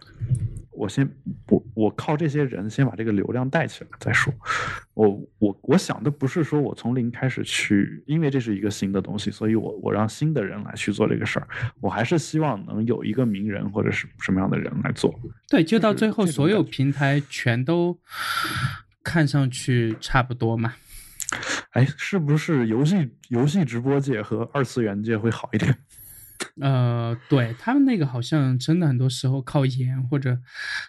[0.71, 1.09] 我先
[1.49, 4.33] 我我靠这些人先把这个流量带起来再说。
[4.95, 5.09] 我
[5.39, 11.49] 我我想的不是说我从零开始去，因为这是一个新的东西，所以我我让新的人来去做这个事儿。
[11.81, 15.19] 我还是希望能有一个名人或者是什么样的人来做。
[15.49, 17.99] 对，就到最后所有平台全都
[19.03, 20.75] 看上去差不多嘛。
[21.71, 25.75] 哎，是不是游戏游戏直播界和二次元界会好一点？
[26.61, 30.39] 呃，对他们那个好像真的很多时候靠颜或者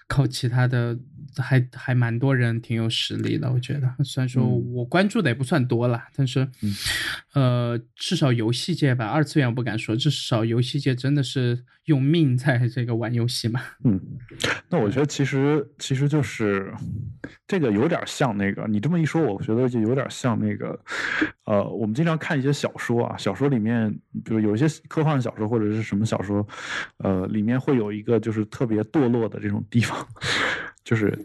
[0.07, 0.97] 靠其他的，
[1.37, 3.51] 还还蛮多人挺有实力的。
[3.51, 6.47] 我觉得，虽然说我关注的也不算多了，但是，
[7.33, 13.61] 呃，至少游戏界吧，二次元我不敢说，至少游戏界真的是用命在这个玩游戏嘛。
[13.85, 13.99] 嗯，
[14.69, 16.73] 那我觉得其实其实就是
[17.47, 20.77] 这个有点像那个，你这么一说，我觉得就有点像那个，
[21.45, 23.89] 呃，我们经常看一些小说啊，小说里面，
[24.25, 25.42] 比如有一些科幻小说。
[25.47, 26.45] 或者是什么小说，
[26.97, 30.07] 呃，里面会有一个就是特别堕落的这种地方。
[30.83, 31.17] 就是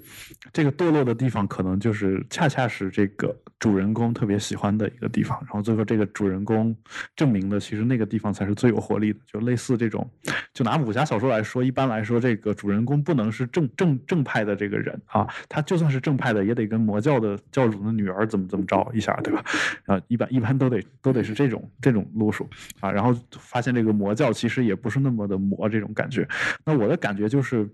[0.52, 5.36] 这个堕落的地方，可能就是恰恰是这个主人公特别喜欢的一个地方。
[5.40, 6.74] 然后最后这个主人公
[7.16, 9.18] 证明的，其实那个地方才是最有活力的。
[9.26, 10.08] 就类似这种，
[10.54, 19.44] 就拿武侠小说来说，一般来说，这个主人公不能是正正正派的这个人啊，他就算是正派的，也得跟魔教的教主的女儿怎么怎么着一下，对吧？
[19.86, 22.92] 啊，一般一般都得都得是这种这种路数啊。
[22.92, 26.24] 然后发现这个魔教其实也不是那么的魔这种感觉。
[26.64, 27.68] 那我的感觉就是，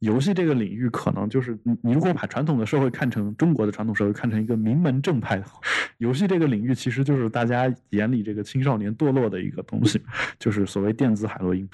[0.00, 1.13] 游戏这个领域可。
[1.14, 5.44] 可能就是你，你如果把传统的社会看成中国的传统社会看成一个名门正派的
[5.98, 10.00] 游戏这个领域，其实就是大家眼里这个青少年堕落的一个东西，
[10.40, 11.68] 就是所谓电子海洛因。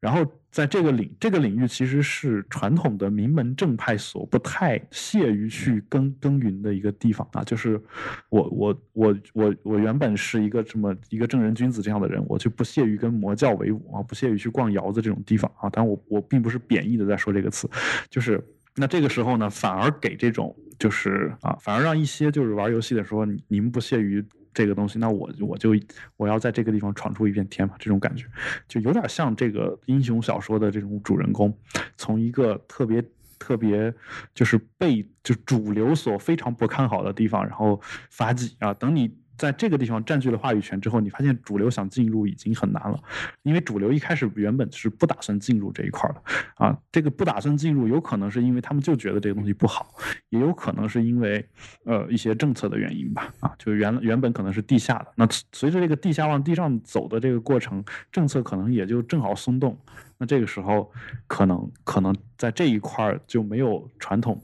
[0.00, 7.42] 然后在这个领这个领域，其实是传统的名门正派所不太屑于去耕耕耘的一个地方啊。
[7.42, 7.80] 就是
[8.28, 15.68] 我我我我我原本是一个这么一个正人君子这样的人，我就不屑于跟魔教为伍啊，不屑于去逛窑子这种地方啊。
[15.72, 17.68] 但我我并不是贬义的在说这个词，
[18.08, 18.40] 就是。
[18.74, 25.74] 那这个时候呢，反而给这种就是啊，反而让一些就是玩游戏的时候，你们不屑于这个东西，那我我就
[26.16, 28.26] 我要在这个地方闯出一片天嘛，这种感觉
[28.68, 31.56] 就有点像这个英雄小说的这种主人公，
[31.96, 33.02] 从一个特别
[33.38, 33.92] 特别
[34.34, 39.21] 就是被就主流所非常不看好的地方，然后发迹啊，等你。
[39.42, 42.96] 在这个地方占据了话语权之后，你发现主流想进入已经很难了，
[43.42, 46.22] 因为主流一开始原本是不打算进入这一块的
[46.54, 46.78] 啊。
[46.92, 49.88] 这个不打算进入，有可能是因为他们就觉得这个东西不好，
[50.28, 51.44] 也有可能是因为
[51.84, 53.34] 呃一些政策的原因吧。
[53.40, 59.76] 啊，就原原本可能是地下的，那随着这个地下往地上走的这个过程，政策可能也就正好松动。
[60.18, 60.88] 那这个时候，
[61.26, 64.40] 可能可能在这一块就没有传统。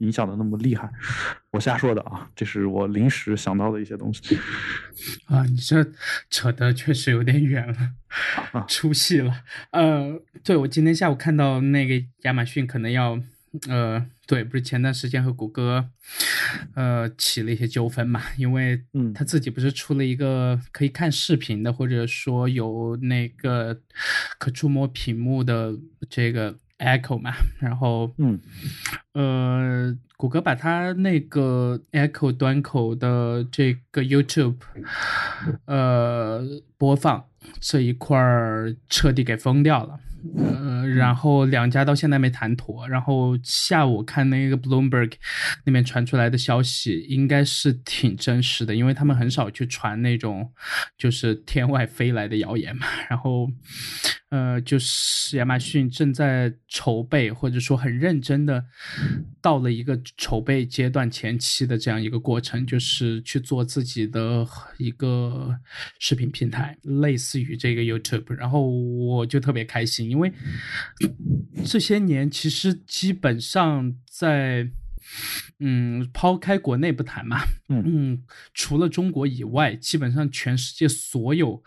[0.00, 0.92] 影响的那么厉害，
[1.56, 4.36] 我瞎说的啊，这是我临时想到的一些东西。
[5.24, 5.84] 啊，你这
[6.28, 7.66] 扯得确实有点远
[8.52, 9.42] 了， 出戏了。
[9.70, 13.18] 呃，对我今天下午看到那个亚马逊可能要，
[13.68, 15.88] 呃，对，不是前段时间和谷歌，
[16.74, 23.80] 呃，起了一些纠纷嘛，因为他自己不是出了一个可以看视频的，或者说有那个
[24.38, 25.74] 可触摸屏幕的
[26.10, 26.58] 这个。
[26.78, 28.38] Echo 嘛，然后，嗯，
[29.12, 34.56] 呃，谷歌把它那个 Echo 端口的这个 YouTube，
[35.64, 36.42] 呃，
[36.76, 37.24] 播放
[37.60, 39.98] 这一块儿彻底给封掉了。
[40.36, 42.88] 呃，然后两家到现在没谈妥。
[42.88, 45.12] 然后下午看那个 Bloomberg
[45.64, 50.50] 那边传出来的消息，应该是挺真实的，因为他们很少去传那种
[50.96, 52.86] 就是天外飞来的谣言嘛。
[53.08, 53.48] 然后，
[54.30, 58.64] 呃，就是亚马逊正在筹备，或者说很认真的
[59.40, 64.46] 到了一个筹备阶段前期的这样一个过程，就是去做自己的
[64.78, 65.54] 一个
[65.98, 68.32] 视频平台，类似于这个 YouTube。
[68.34, 70.15] 然后我就特别开心。
[71.64, 74.70] 这些年，其实基本上在，
[75.58, 81.62] 嗯，抛开国内不谈嘛，嗯，除了中国以外，基本上全世界所有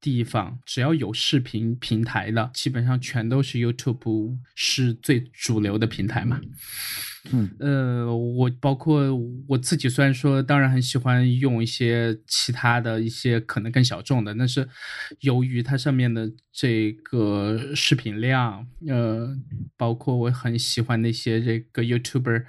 [0.00, 6.40] 地方，只要有视频平台的，基本上全都是 YouTube 是最主流的平台嘛。
[6.42, 6.50] 嗯，
[7.58, 9.14] 呃，我包括
[9.48, 14.68] 我自己，虽然说当然很喜欢用一些其他的一些可能更小众的，但是
[15.20, 19.36] 由于它上面的这个视频量，呃，
[19.76, 22.44] 包括我很喜欢那些这个 YouTuber，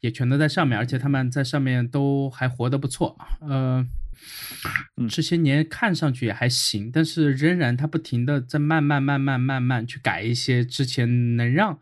[0.00, 3.86] 也全都在上面，而且他们在上面都还活得不错，呃。
[5.08, 11.78] 这些年看上去也还行，但是仍然他不停的在慢慢慢慢慢慢去改一些之前能让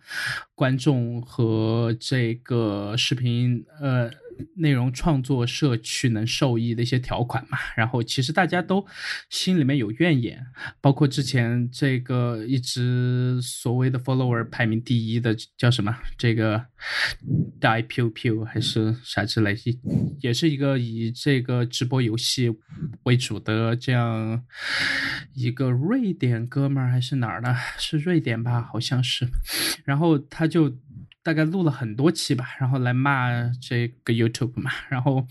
[0.55, 4.11] 观众和这个视频呃。
[4.57, 8.87] 内容创作社区能受益的一些条款嘛， 然后其实大家都
[9.31, 10.45] 心里面有怨言，
[10.81, 16.67] 包括之前这个一直所谓的 follower 排名第一的叫什么这个
[17.61, 19.57] die pew pew 还是啥之类，
[20.21, 22.51] 也是一个以这个直播游戏
[23.05, 24.45] 为主的这样
[25.35, 27.55] 一个瑞典哥们儿还是哪儿呢？
[27.79, 28.63] 是瑞典吧？
[28.63, 29.27] 好像是，
[29.85, 30.77] 然后他就。
[31.25, 33.31] 大概录了很多期吧，然后来骂
[33.61, 35.27] 这个 YouTube 嘛，然后，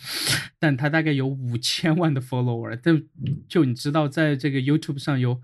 [0.57, 3.01] 但他大概有五千万的 follower，就
[3.49, 5.41] 就你知道，在这个 YouTube 上有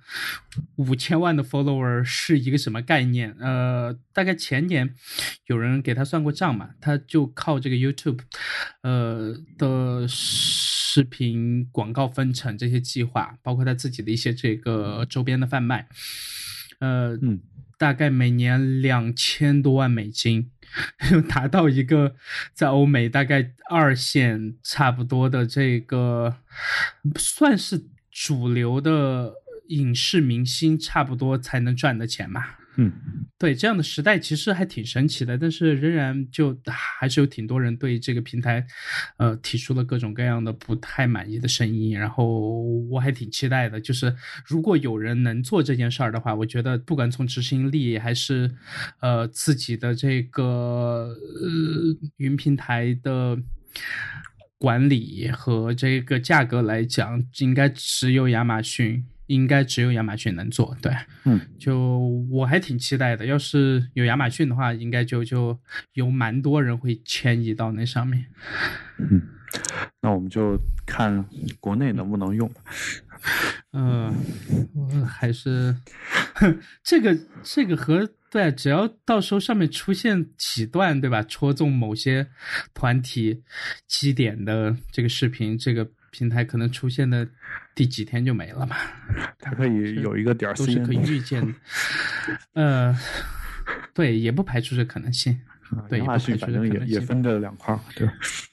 [0.78, 3.36] 五千万的 follower 是一个什么概念？
[3.40, 4.96] 呃，大概前年
[5.48, 8.20] 有人给他算过账嘛，他就靠这个 YouTube，
[8.84, 15.90] 呃的视频广告分成这些计划，包括他自己的一些这个周边的贩卖，
[16.80, 17.42] 呃，嗯。
[17.78, 20.50] 大概每年两千多万美金，
[21.30, 22.16] 达到一个
[22.54, 26.38] 在欧美大概二线差不多的这个，
[27.18, 29.36] 算是主流的
[29.68, 32.60] 影视明星差不多才能赚的钱吧。
[32.80, 32.94] 嗯，
[33.40, 38.64] 对，这样的时代其实还挺神奇的，但是仍然就还是有挺多人对这个平台，
[39.18, 41.98] 呃，提出了各种各样的不太满意的声音。
[41.98, 48.52] 然后我还挺期待的，就是如果有人能做这件事儿的话，我觉得不管从执行力还是
[49.00, 53.36] 呃自己的这个呃云平台的
[54.60, 59.04] 管理和这个价格来讲，应该只有亚马逊。
[59.28, 60.92] 应该只有亚马逊能做，对，
[61.26, 62.00] 嗯，就
[62.32, 63.26] 我还挺期待的。
[63.26, 65.58] 要是有亚马逊的话，应该就就
[65.94, 68.26] 有蛮多人会迁移到那上面。
[68.98, 69.22] 嗯，
[70.02, 71.24] 那我们就看
[71.60, 72.50] 国内能不能用。
[73.74, 74.14] 嗯，
[74.74, 75.76] 我还是
[76.84, 81.22] 这个这个和对，只要到时候上面出现几段，对吧？
[81.24, 82.28] 戳中某些
[82.74, 83.44] 团体
[83.88, 85.90] 基点的这个视频，这个。
[86.12, 87.28] 平台可能出现的
[87.76, 88.76] 第几天就没了嘛？
[89.40, 91.54] 它可以有一个点儿，都是可以预见的。
[92.54, 92.98] 呃，
[93.94, 95.40] 对，也不排除这可能性。
[95.90, 98.08] 对，亚马逊反正也也分着两块儿，对。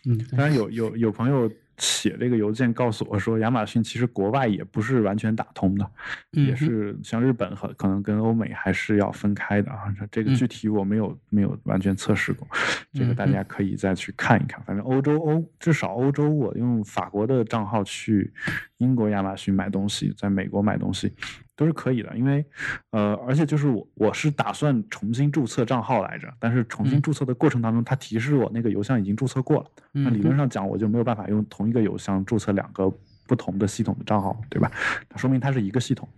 [0.05, 5.91] 嗯，当然有有有朋友写这个邮件告诉我说，亚马逊其实国外也不是完全打通的，
[6.33, 9.93] 嗯也是像日本和可能跟欧美还是要分开的啊。
[9.99, 12.47] 这这个嗯具体我没有没有完全测试过，
[12.93, 14.62] 这个大家可以再去看一看。
[14.64, 18.33] 反正欧洲欧至少欧洲，我用法国的账号去
[18.79, 21.12] 英国亚马逊买东西，在美国买东西
[21.57, 22.44] 都是可以的，因为
[22.90, 32.92] 呃，而且就是我我是打算重新注册账号来着，但是重新嗯注册的过程当中，它提示我那个邮箱已经注册过了，那理论嗯上讲我就没有办法用同一个邮箱注册两个
[33.26, 34.70] 不同的系统的账号，对吧？
[35.09, 36.09] 那说明它是一个系统，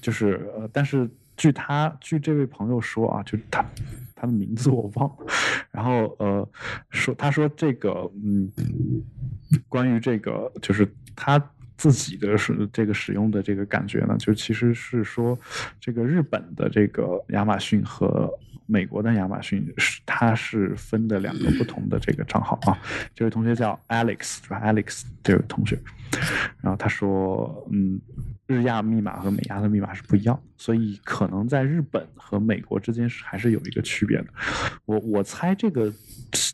[0.00, 3.64] 就是呃，但是据他据这位朋友说啊，就他
[4.16, 5.26] 他的名字我忘了，
[5.70, 6.48] 然后呃
[6.90, 8.50] 说他说这个嗯，
[9.68, 11.40] 关于这个就是他。
[11.76, 15.38] 自己的是这个使用的这个感觉呢，就其实是说，
[15.80, 18.32] 这个日本的这个亚马逊和
[18.66, 22.78] 美国的亚马逊是它是分的两个不同的这个账号啊。
[23.14, 25.78] 这位同学叫 Alex，是？Alex 这位同学，
[26.62, 28.00] 然后他说，嗯，
[28.46, 34.26] 日亚密码和美亚的密码是不一样，所以可能在日本和美国之间是还是有一个区别的。
[34.86, 35.92] 我我猜这个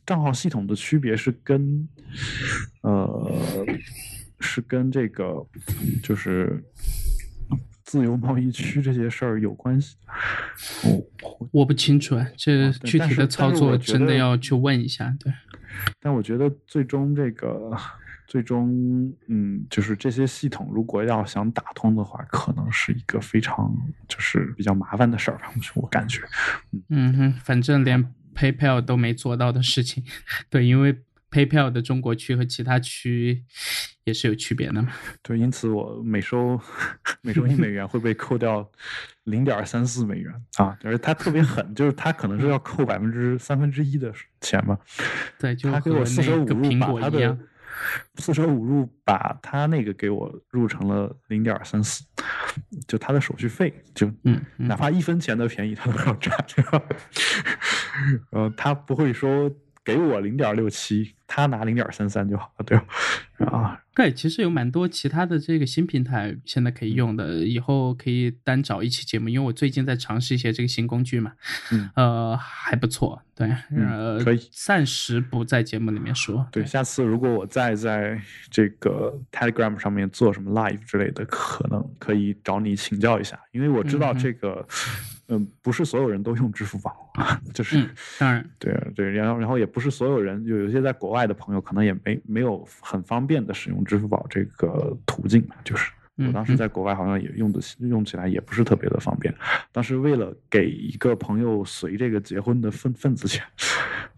[0.05, 1.89] 账号系统的区别是跟，
[2.83, 3.31] 呃，
[4.41, 5.47] 是跟这个
[6.03, 6.63] 就是
[7.85, 9.97] 自由贸易区这些事儿有关系。
[10.83, 15.15] 我我不清楚啊，这具体的操作真的要去问一下。
[15.21, 15.33] 对，
[16.01, 17.77] 但我觉得最终这个，
[18.27, 23.77] 最终嗯，就是这些系统如果要想打通的话，可能是一个非常
[24.07, 26.23] 就是比较麻烦的事儿吧，我感觉。
[26.89, 30.05] 嗯哼，反正连 PayPal 都没做到的事情，
[30.49, 30.97] 对，因为
[31.31, 33.45] PayPal 的中国区和其他区
[34.05, 34.93] 也是有区别的嘛。
[35.23, 36.61] 对，因此我每收
[37.23, 38.69] 每收一美元会被扣掉
[39.25, 44.79] 零点三四美元啊，而且它特别狠，就是它可能是要扣百分之三分之一的钱吧，
[45.39, 47.39] 对，就他给我四舍五入把他的。
[48.17, 52.05] 四舍五入把他那个给我入成了零点三四，
[52.87, 56.37] 就他的手续费就嗯嗯哪怕一分钱的便宜他都要占？
[58.33, 59.51] 呃，他不会说
[59.85, 62.85] 给我零点六七，他拿零点三三就好了，对吧？
[63.51, 71.33] 啊，对，其实有蛮多其他的这个新平台现在可以用的，以后可以单找一期节目，因为我最近在尝试一些这个新工具嘛，
[71.73, 71.91] 嗯。
[71.97, 74.49] 呃，还不错，对，嗯呃，可以。
[74.53, 78.21] 暂时不在节目里面说，对，下次如果我再在
[78.51, 85.20] 这个 Telegram 上面做什么 live 之类的，可能可以找你请教一下，因为我知道这个，嗯、
[85.61, 87.11] 不是所有人都用支付宝，
[87.53, 87.79] 就是。
[87.79, 99.35] 嗯，当然，对对，然后然后也不是所有人，有有些在国外的朋友可能也没没有很方便的使用支付宝这个途径，就是我嗯当时在国外好像也用的用起来也不是特别的方便。
[99.73, 103.43] 当时为了给一个朋友随这个结婚的份份子钱，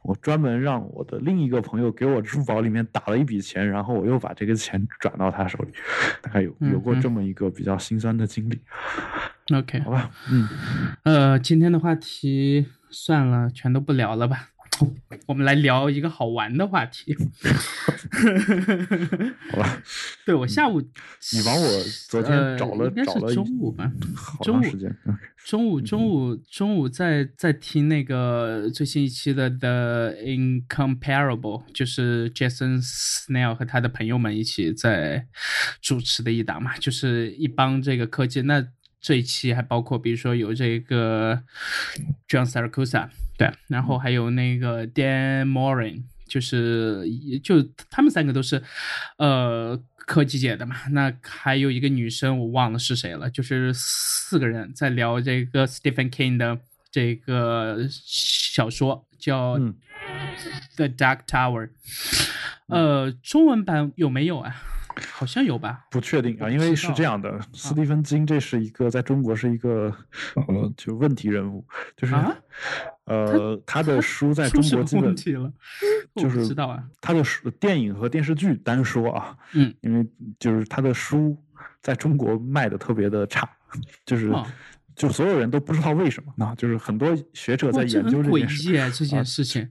[0.02, 5.72] 我专门让我的另一个朋友给我支付宝里面打了一笔钱，然后我又把这个钱转到他手里，
[6.20, 8.60] 大概有有过这么一个比较心酸的经历
[9.54, 10.10] ，OK，好吧？
[10.30, 10.48] 嗯，
[11.04, 14.48] 呃，今天的话题算了，全都不聊了吧。
[15.26, 17.16] 我们来聊一个好玩的话题。
[19.50, 19.82] 好吧，
[20.26, 24.90] 对我下午，你帮我昨天呃找了应该是找了中午吧，好中午长时间。
[25.06, 35.26] 嗯中午中午中午在在听那个最新一期的《The Incomparable》，就是 Jason Snell 和他的朋友们一起在
[35.80, 38.42] 主持的一档嘛，就是一帮这个科技。
[38.42, 38.64] 那
[39.00, 41.42] 这一期还包括比如说有这个
[42.28, 43.08] John Siracusa，
[43.42, 47.04] 对，然后还有那个 Dan Morin，就是
[47.42, 48.62] 就他们三个都是
[49.18, 50.76] 呃科技界的嘛。
[50.90, 56.58] 那还有一个女生我忘了是谁了，就是四个人在聊这个 Stephen King 的
[56.90, 59.74] 这个小说叫嗯
[60.76, 61.68] 《The Dark Tower》。
[62.66, 64.54] 呃，中文版有没有啊？
[65.10, 65.86] 好像有吧。
[65.90, 69.94] 不确定啊，因为是这样的，斯蒂芬金这是一个在中国是一个
[70.34, 71.64] 呃就问题人物，
[71.96, 72.36] 就是、啊
[73.06, 75.14] 呃他的 书在中国基本？
[76.16, 76.82] 就是知道啊。
[77.00, 80.06] 他的书电影和电视剧单说啊，嗯，因为
[80.38, 81.36] 就是他的书
[81.80, 83.48] 在中国卖的特别的差，
[84.04, 84.28] 就是。
[84.28, 84.46] 哦
[84.94, 88.70] 就所有人都不知道为什么啊，就是很多学者在研究件事！
[88.70, 89.66] 这啊件事情，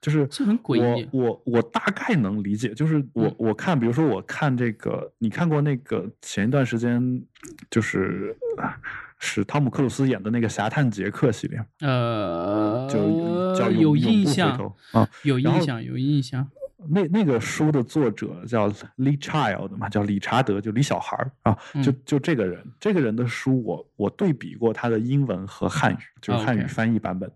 [0.00, 7.22] 就是这很诡异我我我大概能理解，就是我、嗯我看，比如说我看这个，你看过那个前一段时间
[7.70, 8.34] 就是
[9.18, 16.48] 是汤姆克鲁斯演的那个《侠探杰克》系列，呃，就叫有印象啊，有印象，有印象。
[16.88, 27.28] 那那个书的作者叫 Lee Child 嘛，叫理查德，就李小孩儿啊，就就这个人，这个人的书我我对比过他的英文和汉语，就是汉语翻译版本，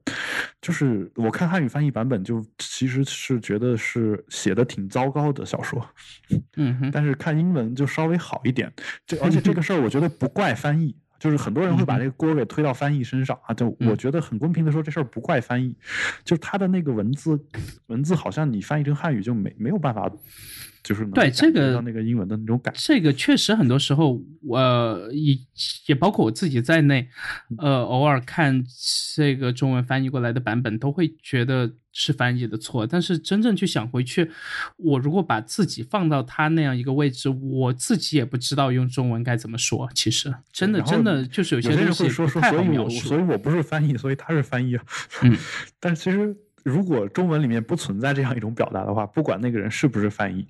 [0.60, 5.84] 就是我看汉语翻译版本就其实是觉得是写的挺糟糕的小说，
[6.56, 8.72] 嗯，但是看英文就稍微好一点，
[9.04, 10.94] 这而且这个事儿我觉得不怪翻译。
[11.20, 15.76] 就是很多人会把这个锅给推到翻译身上啊，就我觉得很公平的说，这事儿不怪翻译，
[16.24, 17.38] 就是他的那个文字，
[17.86, 20.10] 文字好像你翻译成汉语就没没有办法。
[20.82, 24.20] 就是对这个那个英文的那种感，这个确实很多时候，
[24.50, 25.36] 呃，也
[25.86, 27.08] 也包括我自己在内，
[27.58, 28.64] 呃，偶尔看
[29.14, 32.86] 这个中文翻译过来的版本，都会觉得是翻译的错。
[32.86, 34.30] 但是真正去想回去，
[34.76, 39.88] 我如果把自己放到他那样一个位置，我自己也不知道用中文该怎么说。
[39.94, 44.84] 其实真的真的就是有些东西说说，所以我所以我不是翻译，所以他是翻译啊。
[45.22, 45.36] 嗯，
[45.78, 46.34] 但其实。
[46.64, 50.46] 如果中文里面不存在这样一种表达的话，不管那个人是不是翻译，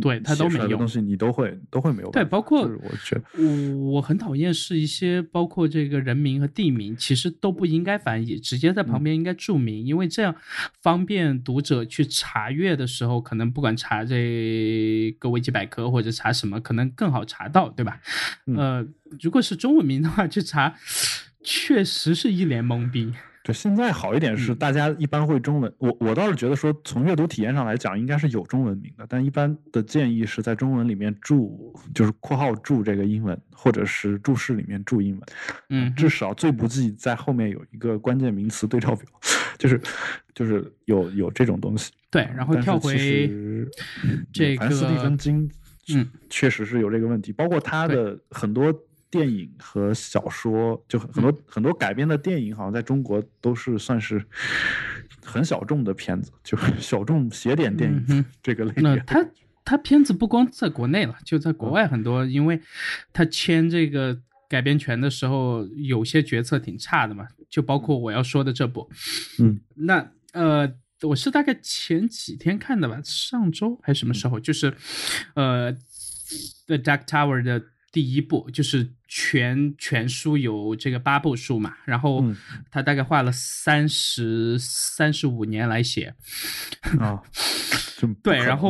[0.00, 2.10] 对他都没有东西，你都会都会没有。
[2.10, 10.34] 对，包括我觉得，我我很讨厌是一些包括这个人名和地名，其实都不应该翻译，直接在旁边应该注明，因为这样
[10.82, 18.00] 方便读者去查阅的时候，可能不管查这个维基百科或者查什么，可能更好查到，对吧？
[18.56, 18.86] 呃，
[19.20, 20.74] 如果是中文名的话，去查，
[21.42, 23.12] 确实是一脸懵逼。
[23.46, 35.22] 对，现在好一点是大家一般会中文，我我倒是觉得说从阅读体验上来讲，应该是有中文名的，但一般的建议是在中文里面注，就是括号注这个英文，或者是注释里面注英文，
[35.68, 39.08] 嗯，至少最不济在后面有一个关键名词对照表，
[39.56, 39.80] 就是
[40.34, 41.92] 就是有有这种东西。
[42.10, 42.96] 对，然后跳回
[44.32, 45.48] 这个斯蒂芬金，
[45.94, 48.76] 嗯，确实是有这个问题，包括他的很多。
[49.08, 54.22] 电影和小说就很多很多改编的电影，好像在中国都是算是
[55.24, 58.82] 很小众的片子，就小众写点电影这个类别。
[58.82, 59.24] 那他
[59.64, 62.60] 他片子不光在国内了，就在国外很多，因为
[63.12, 68.90] 他签这个改编权的时候，有些决策挺差的嘛，就包括我要说的这部。
[69.38, 74.40] 嗯， 那呃，我是大概前几天看的吧，上周还是什么时候？
[74.40, 74.74] 就是
[75.34, 75.72] 呃，
[76.66, 77.62] 《The Dark Tower》的。
[77.96, 82.22] 第一部就是全全书有这个八部书嘛，然后
[82.70, 86.14] 他大概花了三十三十五年来写
[87.00, 87.22] 啊，
[88.22, 88.68] 对，然后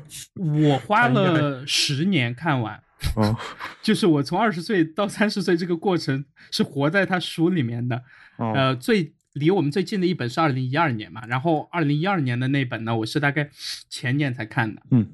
[0.36, 2.78] 我花了十年看完，
[3.14, 3.34] 哦，
[3.80, 8.02] 就是我从二十岁到三十岁这个过程是活在他书里面的，
[8.36, 9.14] 呃，最。
[9.36, 13.50] 离我们最近的一本是二零一二年嘛，然后二零一二年的那本呢，我是大概
[13.90, 14.82] 前年才看的。
[14.90, 15.12] 嗯，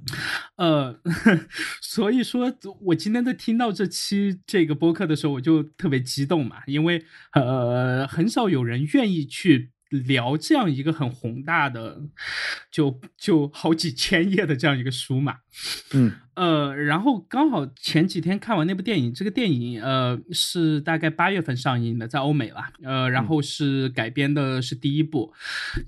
[0.56, 1.00] 呃，
[1.82, 2.52] 所以说，
[2.82, 12.02] 我今天在听到这期这个播客的时候，我就特别激动嘛，因为呃，很少有人愿意去聊这样一个很宏大的，
[12.70, 15.38] 就就好几千页的这样一个书嘛。
[15.92, 16.12] 嗯。
[16.34, 22.62] 呃，然后刚好前几天看完那部电影，这个电影呃是大概八月份上映的，在欧美了。
[22.82, 25.30] 呃，然后是改编的是第一部，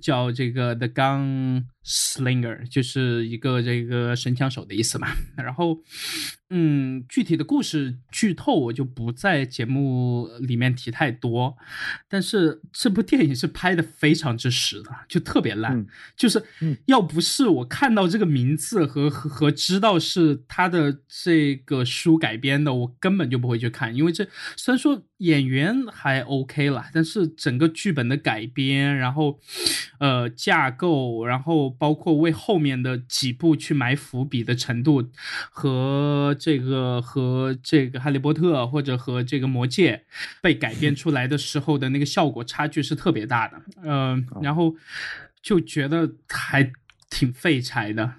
[0.03, 5.09] 叫这个 The Gun Slinger，就是一个这个神枪手的意思嘛。
[5.37, 5.79] 然后，
[6.51, 11.57] 嗯，具体的故事剧透我就不在节目里面提太多。
[12.07, 15.87] 但是这部电影是拍的非常之实的，就特别烂。
[16.15, 16.45] 就是
[16.85, 20.34] 要不是我看到这个名字和和知道是。
[20.49, 24.27] 他的这个书改编的，我根本就不会去看，因为这
[24.57, 29.41] 虽然说演员还 OK 了，但是整个剧本的改编，然后
[29.99, 35.11] 呃架构，然后包括为后面的几部去埋伏笔的程度，
[35.51, 40.05] 和这个和这个哈利波特或者和这个魔戒
[40.41, 44.75] 被改编出来的时候的那个效果差距是特别大的，嗯，然后
[45.43, 46.73] 就觉得还。
[47.15, 48.13] 挺废柴的，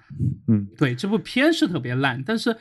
[0.48, 2.56] 嗯，对，这部片是特别烂，但是，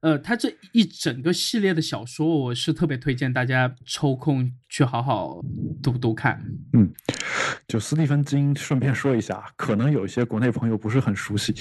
[0.00, 5.44] 呃，他这一整个系列的小说，我是特别推荐大家抽空去好好
[5.82, 6.42] 读读看。
[6.72, 6.90] 嗯，
[7.68, 11.54] 就斯蒂芬金，顺便说一下，可能有一些国内朋友不是很熟悉，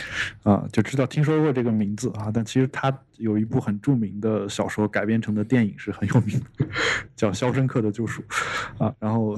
[0.43, 6.65] 啊，就知道听说过这个名字啊，但其实他有一部很著名的小说改编成的电影是很有名的，
[7.15, 8.23] 叫《肖申克的救赎》，
[8.85, 9.37] 啊，然后。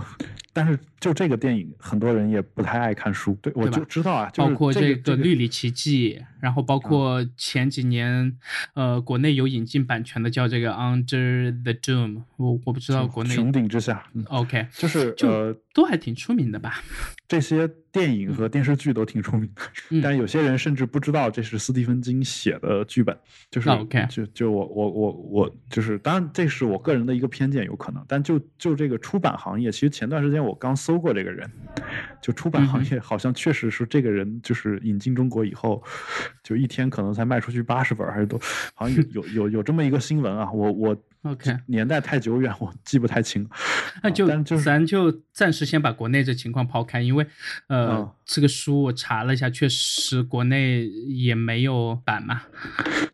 [0.53, 8.38] 但是就这个电影，很多人也不太爱看书，对我就知道啊，包括这个《绿里奇迹》，然后包括前几年，
[8.74, 13.34] 呃，国内有引进版权的叫这个《Under the Dome》，我我不知道国内
[13.68, 16.82] 之下，OK，就是呃，都还挺出名的吧？
[17.28, 20.01] 这些电影和电视剧都挺出名的，嗯。
[20.01, 23.17] 但有些人甚至不知道这是斯蒂芬金写的剧本，
[23.49, 24.05] 就是、哦，OK。
[24.09, 31.49] 就就我我我我就是，当然这是我个人的一个偏见，有可能，但就就这个出版行业，其实前段时间我刚搜过这个人，
[32.22, 35.82] 就出版行业好像确实是这个人，就是引进中国以后，
[36.43, 38.38] 就一天可能才卖出去八十本还是多，
[38.74, 43.47] 好像有有有有这么一个新闻啊，我我 OK 年代太久远，我记不太清，
[44.01, 47.26] 那就但就是咱就暂时先把国内这情况抛开，因为
[47.68, 52.41] 呃，嗯这个书我查了一下，确实国内也没有版嘛。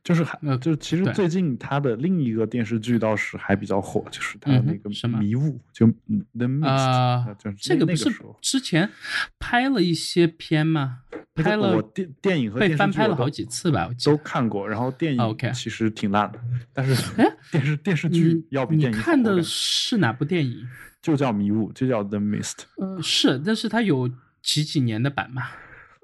[0.04, 8.10] 就是还呃就是其实最近他的另一个电视剧倒是还比较火，就是他的那个什么迷雾，就嗯 The Mist，、啊、呃就是这个不是
[8.42, 8.90] 之前
[9.38, 11.00] 拍了一些片吗？
[11.36, 14.18] 拍了我电电影和被电视剧我都翻拍了好几次吧，我记都。
[14.18, 16.40] 看过，然后电影其实挺烂的，
[16.74, 20.68] 但是哎电视电视剧要比你电影好看的是哪部电影？
[21.08, 24.10] 就叫迷雾，就叫 The Mist，嗯，是，但是它有
[24.42, 25.44] 几几年的版嘛？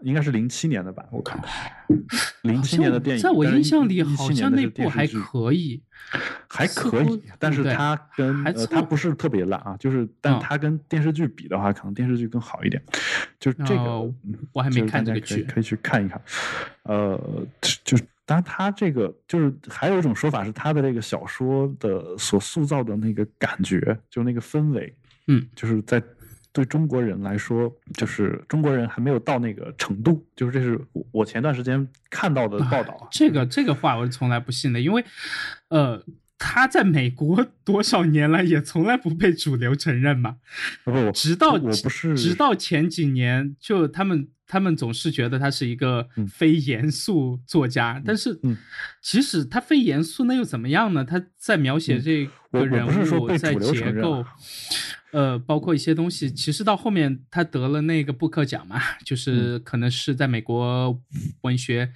[0.02, 1.48] 应该是零七年的版，我看的，
[2.42, 5.82] 零七年的电影，在我印象里，好像那部还可以。
[6.50, 12.84] 还可以，但是它跟呃它不是特别烂啊，就是但嗯它跟电视剧比的话，可能电视剧更好一点。
[13.40, 14.14] 就是这个，
[14.52, 16.22] 我还没看这个剧可以可以去看一看。
[16.84, 17.20] 呃，
[17.84, 24.96] 就当然他这个就是还有一种说法是，他的这个小说的所塑造的那个感觉，就那个氛围，
[25.28, 26.02] 嗯，就是在。
[26.56, 33.08] 对中国人来说，就是中国人还没有到那个程度，就是这是我我前段时间看到的报道啊。
[33.10, 35.04] 这个这个话我是从来不信的，因为，
[35.70, 36.00] 呃，
[36.46, 40.36] 他在美国多少年来也从来不被主流承认嘛，
[41.14, 48.58] 直到我不是直到前几年，就他们他们总是觉得他是一个嗯非严肃作家，但是嗯
[49.02, 51.06] 即使他非严肃，那又怎么样呢？
[51.06, 54.26] 他在描写这个人物，在结构。
[55.14, 61.00] 呃，包括一些东西，其实到后面他得了那个布克奖嘛，就是可能是在美国
[61.42, 61.88] 文学，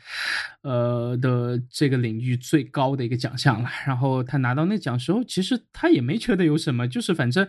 [0.61, 3.67] 呃的这个领域最高的一个奖项了。
[3.87, 7.47] 然后他拿到那奖时候，其实他也没觉得有什么，就是反正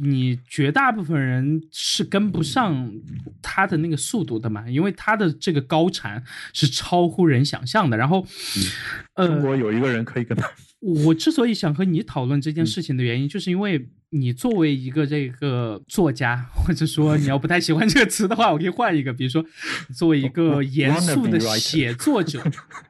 [0.00, 2.92] 你绝大部分人是跟不上
[3.40, 7.96] 他的那个速度的嘛，因为他的这个高产是超乎人想象的。
[7.96, 8.26] 然后，
[9.14, 10.50] 呃，中国有一个人可以跟他，
[10.84, 19.42] 我之所以想和你讨论这件事情的原因，就是因为你作为一个这个作家，或者说你要不太喜欢这个词的话，我可以换一个，比如说
[19.88, 22.42] 你作为一个严肃的写作者，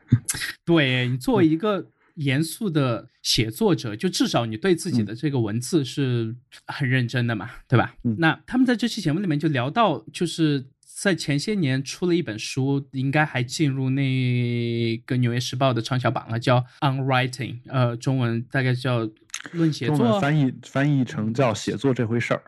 [0.67, 6.35] 对你作为一个严肃的写作者，就至少你对自己的这个文字是
[6.67, 7.95] 很认真的嘛，对吧？
[8.03, 8.17] 嗯。
[8.19, 10.67] 那他们在这期节目里面就聊到，就是。
[11.05, 17.29] 在前些年出了一本书，应该还进入那个《纽约时报》的畅销榜了，叫《On Writing》，
[17.67, 19.05] 呃，中文大概叫
[19.53, 20.19] 《论写作。
[20.19, 22.43] 翻译翻译成叫写作这回事儿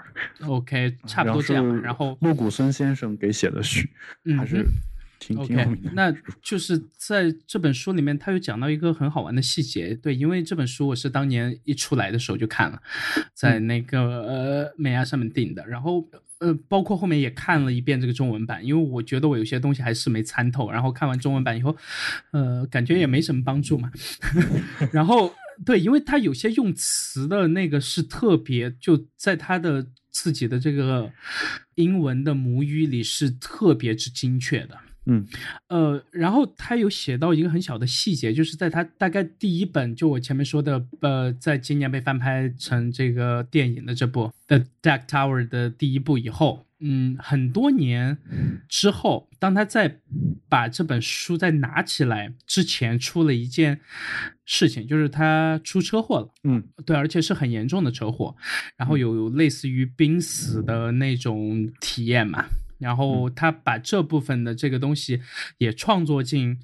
[0.47, 1.79] ，OK，差不多这样吧。
[1.85, 3.91] 然后，木谷孙先生给写的序，
[4.25, 4.65] 嗯还是哼
[5.19, 5.91] 挺挺有 OK，名的。
[5.93, 9.95] 那就是在这本书里面，他有讲到一个很好玩的细节。
[9.95, 12.81] 对，因为这本书我是当年一出来的时候就看了，
[13.35, 16.09] 在那个呃美亚上面订的，然后
[16.39, 20.71] 呃，包括后面也看了一遍这个中文版，因为我觉得我有些东西还是没参透。
[20.71, 21.77] 然后看完中文版以后，
[22.33, 23.91] 呃，感觉也没什么帮助嘛。
[24.93, 25.35] 然后
[25.65, 31.11] 对，因为他有些用词的那个是特别，就在他的自己的这个
[31.77, 34.79] 英文的母语里是特别之精确的。
[35.07, 35.27] 嗯
[35.69, 48.19] 呃，然后他有写到一个很小的细节，就是在他大概第一本，就我前面说的，呃，在今年被翻拍成这个电影的这部《The Dark Tower》的第一部以后，嗯，很多年
[48.69, 50.01] 之后，当他在
[50.49, 53.81] 把这本书再拿起来之前，出了一件
[54.45, 56.29] 事情，就是他出车祸了。
[56.43, 58.35] 嗯对，而且是很严重的车祸，
[58.77, 62.47] 然后有类似于濒死的那种体验嘛。
[62.79, 65.21] 然后他把这部分的这个东西
[65.59, 66.59] 也创作进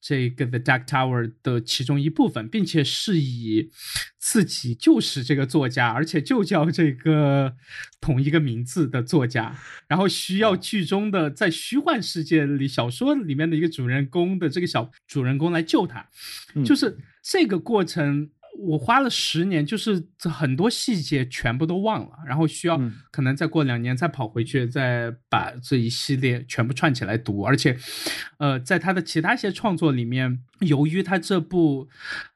[0.00, 3.70] 这个《The Dark Tower》的其中一部分，并且是以
[4.18, 7.56] 自己就是这个作家，而且就叫这个
[8.00, 9.56] 同一个名字的作家，
[9.88, 16.08] 然后需要剧中的在虚幻世界里小说里面的一个主人公的这个小主人公来救他，
[16.54, 16.64] 嗯。
[16.64, 18.30] 就是这个过程。
[18.58, 27.42] 我花了十年，就是这很多细节全部都忘了，然后需要嗯可能再过两年再跑回去，再把这一系列全部串起来读。
[27.42, 27.76] 而且，
[28.38, 31.88] 呃，在他的其他一些创作里面，由于他这部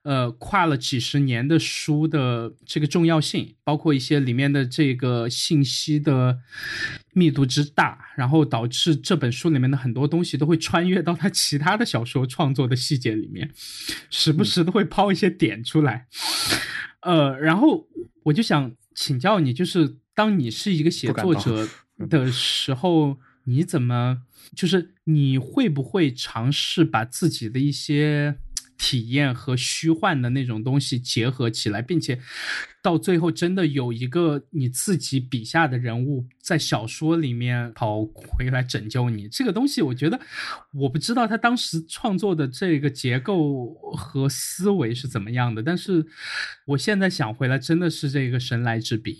[0.03, 6.39] 呃跨了几十年的书的这个重要性，包括一些里面的这个信息的
[7.12, 13.50] 密度之大，然后导致这本书里面的很多东西都会穿越到他其他的小说创作的细节里面，
[14.11, 16.06] 时不时都会抛一些点出来。
[17.02, 17.88] 呃，然后
[18.24, 21.68] 我就想请教你，就是当你是一个写作者
[22.08, 24.22] 的时候，你怎么
[24.54, 28.36] 就是你会不会尝试把自己的一些？
[28.81, 32.18] 体验和虚幻的那种东西结合起来，并且
[32.81, 40.18] 到最后真的有一个你自己笔下的人物在小说里面跑回来拯救你，这个东西我觉得
[40.72, 46.07] 我不知道他当时创作的这个结构和思维是怎么样的，但是
[46.64, 49.18] 我现在想回来，真的是这个神来之笔。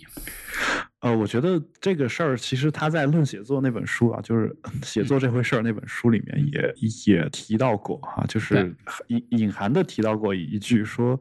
[1.01, 6.73] 呃，我觉得这个事儿其实他在《论写作》那本书啊，就是 写作这回事儿那本书里面也
[7.05, 8.73] 也提到过哈，就是
[9.07, 11.19] 隐隐含的提到过一句说，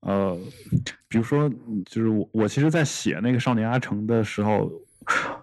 [0.00, 0.38] 呃，
[1.08, 1.48] 比如说，
[1.86, 4.70] 就是我我其实，在写那个少年阿成的时候。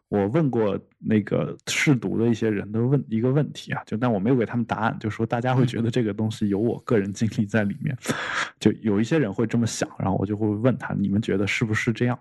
[0.10, 7.96] 我问过那个试读的一些人的问一个问题啊，就但我没有给他们答案，就说大家会觉得这个东西有我个人经历在里面，
[8.58, 12.18] 就有一些人会这么想，然后我就会问他，你们觉得是不是这样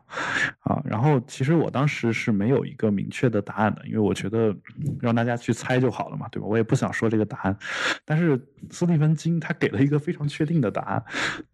[0.60, 0.82] 啊？
[0.84, 4.52] 然后其实我当时是没有一个明确的答案的，因为我觉得
[5.00, 6.48] 让大家去猜就好了嘛，对吧？
[6.48, 7.56] 我也不想说这个答案，
[8.04, 8.36] 但是
[8.68, 11.04] 斯蒂芬金他给了一个非常确定的答案，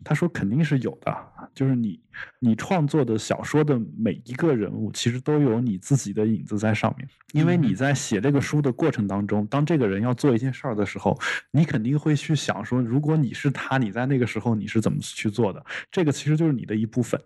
[0.03, 1.14] 他说肯定是有的，
[1.55, 2.01] 就是你
[2.41, 6.22] 你创作的小说的每一个人物，其实都有你自己的。
[6.23, 11.18] 的影子在上面，因为你在写这个书的过程当中，当这个人要做一件事儿的时候，
[11.51, 15.64] 你肯定会去想说，如果你是他，你在那个时候你是怎么去做的？
[15.91, 17.20] 这个其实就是你的一部分，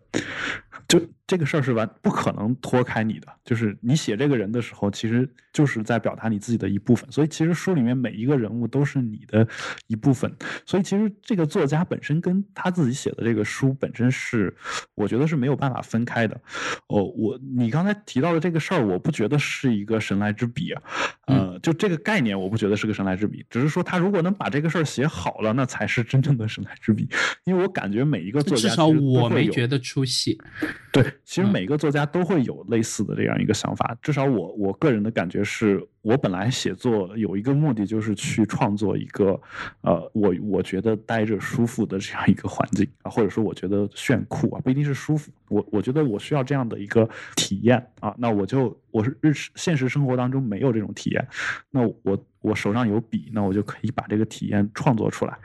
[0.89, 1.01] 就。
[1.29, 7.11] 这个事儿是完不可能脱开你的，就是你写这个人的时候，其实就是在表达你自己的一部分。
[7.11, 9.45] 所以其实书里面每一个人物都是你的
[9.89, 10.33] 一部分。
[10.64, 14.57] 所以其实这个作家本身跟他自己写的这个书本身是，
[14.95, 16.41] 我觉得是没有办法分开的。
[16.87, 20.83] 哦，我你刚才提到的这个事儿，我不觉得是一个神来之笔啊。
[21.27, 27.09] 呃，就这个概念，我不觉得是个神来之笔，只是说他如果能把这个事儿写好了，那才是真正的神来之笔。
[27.43, 30.41] 因为我感觉每一个作家至少我没觉得出戏。
[30.92, 31.04] 对。
[31.24, 39.40] 其实每个作家都会有类似的这样一个想法，至少我我个人的感觉是，我本来写作有一个目的，就是去创作一个，
[39.82, 51.28] 呃，我我觉得待着舒服的这样一个环境啊，或者说我觉得炫酷啊，不一定是舒服，我我觉得我需要这样的一个体验啊，那我就我是日现实生活当中没有这种体验，
[51.70, 52.24] 那我。
[52.42, 55.36] 我手上有笔，那我就可以把这个体验创作出来，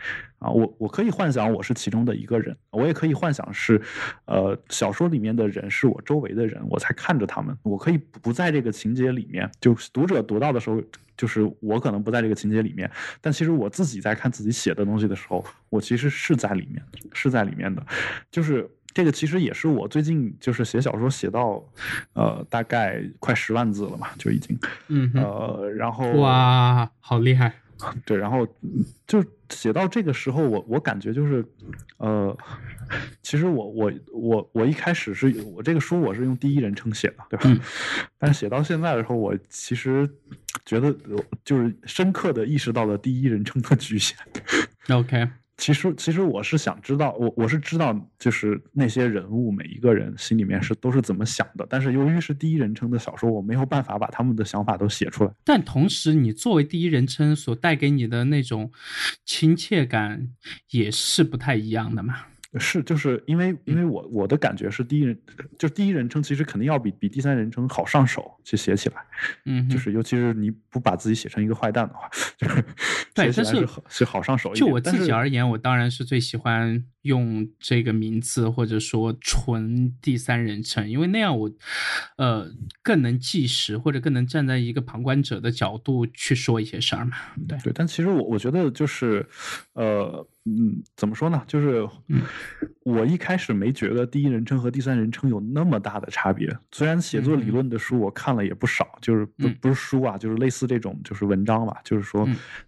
[0.41, 3.79] 啊，我我可以幻想我是其中的一个人，我也可以幻想是，
[4.25, 10.81] 呃，小说里面的人是我周围的人，我才看着他们，我可以不在这个情节里面，就读者读到的时候，
[11.15, 12.89] 就是我可能不在这个情节里面，
[13.21, 16.83] 但其实我自己在看自己写的东西的时候，我其实是在里面，
[17.13, 17.85] 是在里面的，
[18.31, 18.69] 就是。
[18.93, 21.63] 这个其实也是我最近就是写小说写到，
[22.11, 27.53] 呃，大概快十万字了嘛，就已经，嗯，呃，然后哇，好厉害，
[28.03, 28.45] 对，然后
[29.07, 31.45] 就写到这个时候，我我感觉就是，
[31.97, 32.35] 呃，
[33.21, 37.61] 其实我我我我一开始是我这个书我是用第一人称写的，对吧？
[38.17, 40.09] 但是写到现在的时候，我其实
[40.65, 40.95] 觉得
[41.43, 44.17] 就是深刻的意识到了第一人称的局限。
[44.89, 45.27] OK。
[45.61, 51.67] 其实，其实我是想知道，我我是知道，就是那些人物每一个人心里面是都是怎么想的。
[51.69, 55.31] 但是由于是第一人称的小说，我没有办法把他们的想法都写出来。
[55.43, 58.71] 但同时，你作为第一人称所带给你的那种
[59.23, 60.29] 亲切感，
[60.71, 62.15] 也是不太一样的嘛。
[62.59, 65.17] 是，就是因为，因为我我的感觉是第一人，
[65.57, 68.95] 就第一人称其实肯定要比比第三人称好上手去写起来，
[69.45, 72.61] 嗯， 就是尤其是你不把自己写成一个坏蛋的话，就是
[73.13, 74.53] 对，但是是好上手。
[74.53, 76.83] 就我自己而言，我当然是最喜欢。
[77.01, 81.51] 用这个名字，或者说纯第三人称，因为那样我，
[82.17, 82.47] 呃，
[82.83, 87.17] 更能计时，或者更能站在一个旁观者的角度去说一些事儿嘛。
[87.47, 89.27] 对对，但其实我我觉得就是，
[89.73, 91.43] 呃，嗯，怎么说呢？
[91.47, 91.87] 就是，
[92.83, 96.49] 我一开始没觉得第一人称和第三人称有那么大的差别。
[96.71, 102.27] 虽然写作理论的书我看了也不少，就是不不是书啊，就是类似这种就是文章吧，就是说。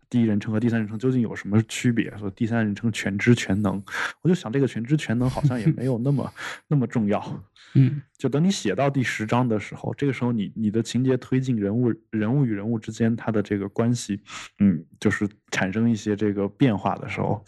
[0.09, 2.15] 第一人称和第三人称究竟有什么区别？
[2.19, 3.81] 说第三人称全知全能，
[4.21, 6.31] 我就想这个全知全能好像也没有那么
[6.67, 7.43] 那么重要。
[7.73, 14.21] 嗯，就等你写到第十章的时候，这个时候你你的情节推进，人物人物与人物之间他的这个关系，
[14.59, 17.43] 嗯，就是产生一些这个变化的时候，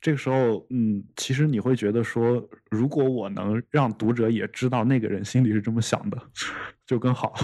[0.00, 6.20] 这个时候，嗯，其实你会觉得说，如果我能让读者也知道那个人心里是这么想的，
[6.86, 7.34] 就更好。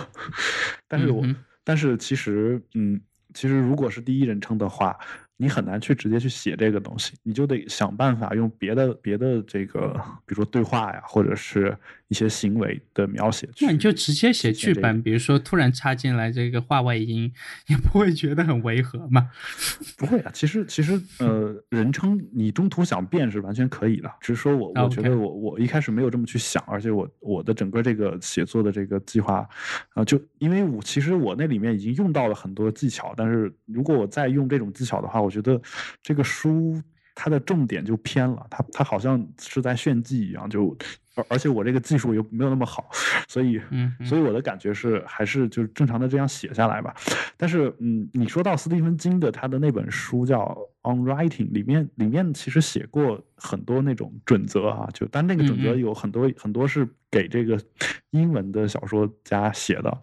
[0.87, 1.25] 但是我
[1.65, 3.01] 但是其实，嗯。
[3.35, 4.95] 其实，如果是第一人称的话，
[5.39, 9.95] 你很难去直接去写这个东西，你就得想办法用别的别的这个，
[10.27, 11.75] 比如说对话呀，或者是
[12.13, 13.49] 一些行为的描写。
[13.63, 17.33] 那你就直接写剧本，比如说突然插进来这个话外音，
[17.69, 19.31] 也不会觉得很违和吗？
[19.97, 29.49] 不会啊，其实其实呃，人称你中途想变是完全可以的，只是说我我觉得我我一开始没有这么去想，而且我我的整个这个写作的这个计划
[29.95, 35.59] 啊，就因为我其实我那里面已经用到了很多技巧，但是如果我再用这种技巧的话，我觉得
[36.03, 36.79] 这个书
[37.15, 40.77] 它的重点就偏了，它它好像是在炫技一样，就
[41.15, 42.89] 而而且我这个技术又没有那么好，
[43.29, 43.61] 所以
[44.05, 46.95] 所以我的感觉是还是就是正常的这样写下来吧。
[47.37, 50.39] 但是嗯，你说到斯蒂芬金的他的那本书叫
[50.91, 57.61] 《On Writing》，里面里面其实写过很多那种准则啊，就但那个准则有很多很多是给这个
[58.13, 60.03] 英文的小说家写的，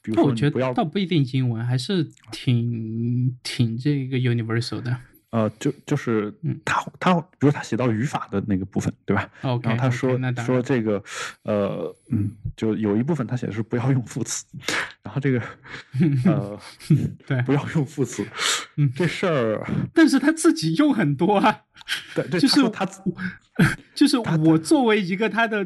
[0.00, 4.96] 比如说我觉得倒不一定英文，还是挺挺这个 universal 的。
[5.30, 6.32] 呃，就就是
[6.64, 9.28] 他他，比如他写到语法的那个部分，对吧？
[9.42, 11.02] 然后他说说这个，
[11.42, 14.46] 呃，嗯，就有一部分他写的是不要用副词，
[15.02, 15.40] 然后这个，
[16.24, 16.58] 呃，
[17.26, 18.26] 对，不要用副词，
[18.76, 21.60] 嗯这事儿，但是他自己用很多啊。
[22.14, 22.86] 对，就是他，
[23.94, 25.64] 就是我作为一个他的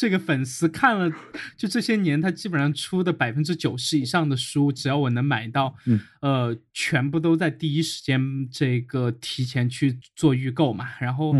[0.00, 1.12] 这个粉丝，看了
[1.58, 5.76] 就这些年他基本上出的百分之九十以上的书，只要我能买到，
[6.22, 8.18] 呃，全部都在第一时间
[8.50, 10.86] 这个提前去做预购嘛。
[11.00, 11.36] 然后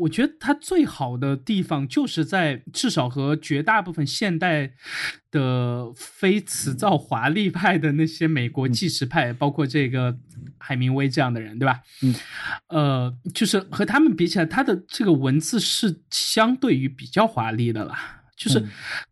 [0.00, 4.74] 我觉得他最好的地方就是在至少和绝大部分现代。
[5.36, 10.16] 的非词造华丽派的那些美国纪实派，包括这个
[10.58, 11.80] 海明威这样的人，对吧？
[12.02, 12.14] 嗯，
[12.68, 17.94] 呃，就是和他们比起来，他的这个文字是相对于比较华丽的了。
[18.36, 18.62] 就是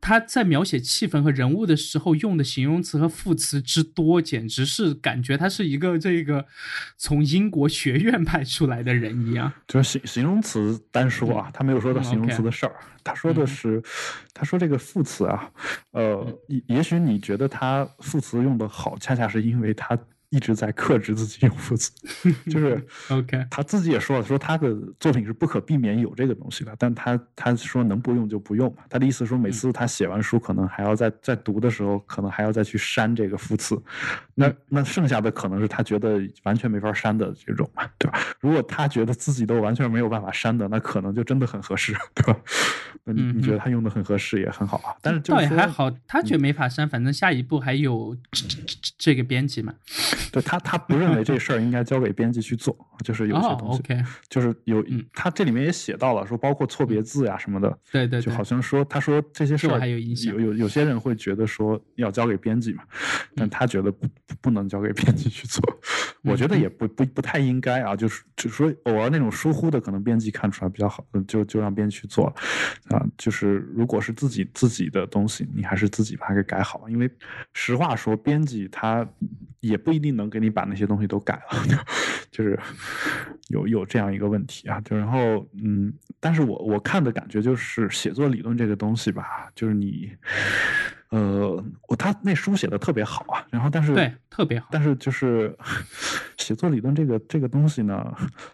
[0.00, 6.46] 他在描写气氛和人物的时候用的形容词和副词之多，简直是感觉他是一个这个
[6.98, 9.50] 从英国学院派出来的人一样。
[9.66, 13.82] 就是形形容词单说啊，他没有说到形容词的事儿，他说的是，
[14.34, 15.50] 他说这个副词啊，
[15.92, 19.98] 呃，也也许你觉得他副词用的好，恰恰是因为他。
[20.34, 21.92] 一直在克制自己用副词，
[22.50, 28.82] 就是 OK，他自己也说了，说他的作品是不可避免有这个东西的，但他他说能不用就不用嘛。
[28.90, 33.80] 他的意思说，每次他写完书，可能还要在在读的时候，可能还要再去删这个副词。
[34.34, 38.18] 那那剩下的可能是他觉得完全没法删的这种嘛，对吧？
[38.40, 42.36] 如果他觉得自己都完全没有办法删的，那可能就真的很合适，对吧？
[43.04, 44.96] 那你你觉得他用的很合适也很好啊。
[45.00, 48.16] 但是倒也还好，他觉得没法删，反正下一步还有
[48.98, 49.74] 这个编辑嘛。
[50.32, 53.82] 对他，他不认为这事儿应该交给编辑去做，就是有些东西，
[54.28, 62.82] 就是有，他这里面也写到了，说包括错别字呀什么的，对对，就好像说他说这些事儿还有有有有些人会觉得说要交给编辑嘛，
[63.36, 64.08] 但他觉得不
[64.40, 65.62] 不能交给编辑去做，
[66.22, 77.10] 我觉得也不不不太应该啊，就是就是说偶尔那种疏忽的，可能编辑看出来比较好，就就让编辑去做了啊，就是如果是自己自己的东西，你还是自己把它给改好，因为
[77.52, 79.06] 实话说，编辑他
[79.60, 80.13] 也不一定。
[80.14, 81.84] 能给你把那些东西都改了，
[82.30, 82.58] 就是
[83.48, 90.10] 有有这样一个问题啊，就然后嗯，但是我我看的感觉就是写作理论这个东西吧，就是你
[91.10, 95.56] 呃，我他那书写的特别好啊，然后但是对特别好，但是就是
[96.38, 98.12] 写作理论这个这个东西呢，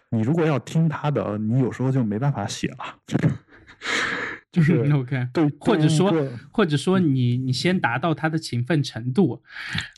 [0.09, 2.95] 你如果要听他的，你有时候就没办法写了，
[4.51, 6.13] 就是 OK 对，或者说
[6.51, 9.41] 或者说你你先达到他的勤奋程度。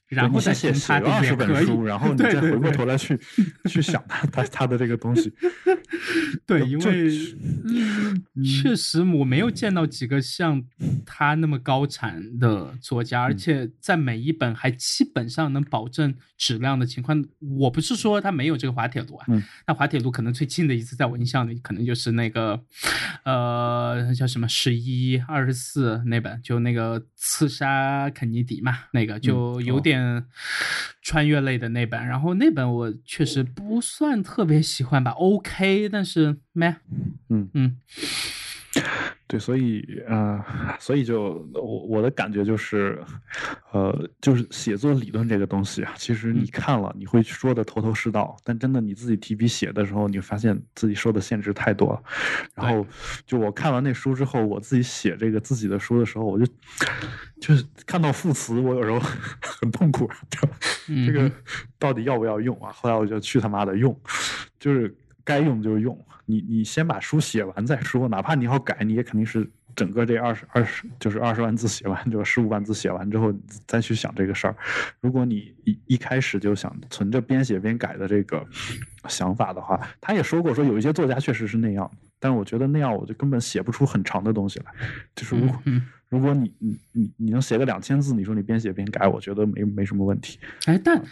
[0.10, 3.20] 然后再写写二十本书，然后你再回过头来去
[3.66, 5.34] 去想他他他的这个东西。
[6.46, 7.10] 对，因为
[8.62, 10.64] 确实我没有见到几个像
[11.04, 17.26] 他那么高产的作家，而且在每一本还基本上能保证质量的情况。
[17.58, 19.26] 我不是说他没有这个滑铁卢啊，
[19.66, 22.64] 那滑铁卢可能最近的一次在我印象里，可能就是那个
[23.24, 23.43] 呃
[24.14, 30.04] 叫什么十一二十四那本，就那个刺杀肯尼迪嘛，那个就有点。
[30.04, 30.26] 嗯，
[31.02, 36.76] 穿越类的那本，然后那本我确实不算特别喜欢吧，OK，但是没，
[37.30, 37.78] 嗯嗯。
[39.26, 40.44] 对，所以呃，
[40.80, 43.02] 所以就我我的感觉就是，
[43.72, 52.04] 呃，就是写作理论这个东西啊，其实你看了你会说的头头是道，但真的你自己提笔写的时候，你发现自己受的限制太多了。
[52.54, 52.86] 然后
[53.26, 56.46] 就我看完那书之后，我自己写这个自己的书的时候，我就
[57.40, 59.00] 就是看到副词，我有时候
[59.42, 60.10] 很痛苦，
[61.08, 61.32] 这个
[61.80, 62.72] 到底要不要用啊？
[62.74, 63.98] 后来我就去他妈的用，
[64.60, 64.94] 就是。
[65.24, 73.34] 该用就用，你你先把书写完再说，哪怕你要改，你也肯定是整个这二十二十就是二十万字写完，就十五万字写完之后
[73.66, 74.56] 再去想这个事儿。
[75.02, 78.46] 如果你一一开始就想存着边写边改的这个
[79.08, 84.72] 想法的话，他也说过说有一些作家确实是那样，但是我觉得那样我就根本写不出很长的东西来。
[85.16, 85.62] 就是如果
[86.14, 90.38] 如果你你你你能写个两千字，你说你边写边改，我觉得没没什么问题。
[90.66, 91.04] 哎，但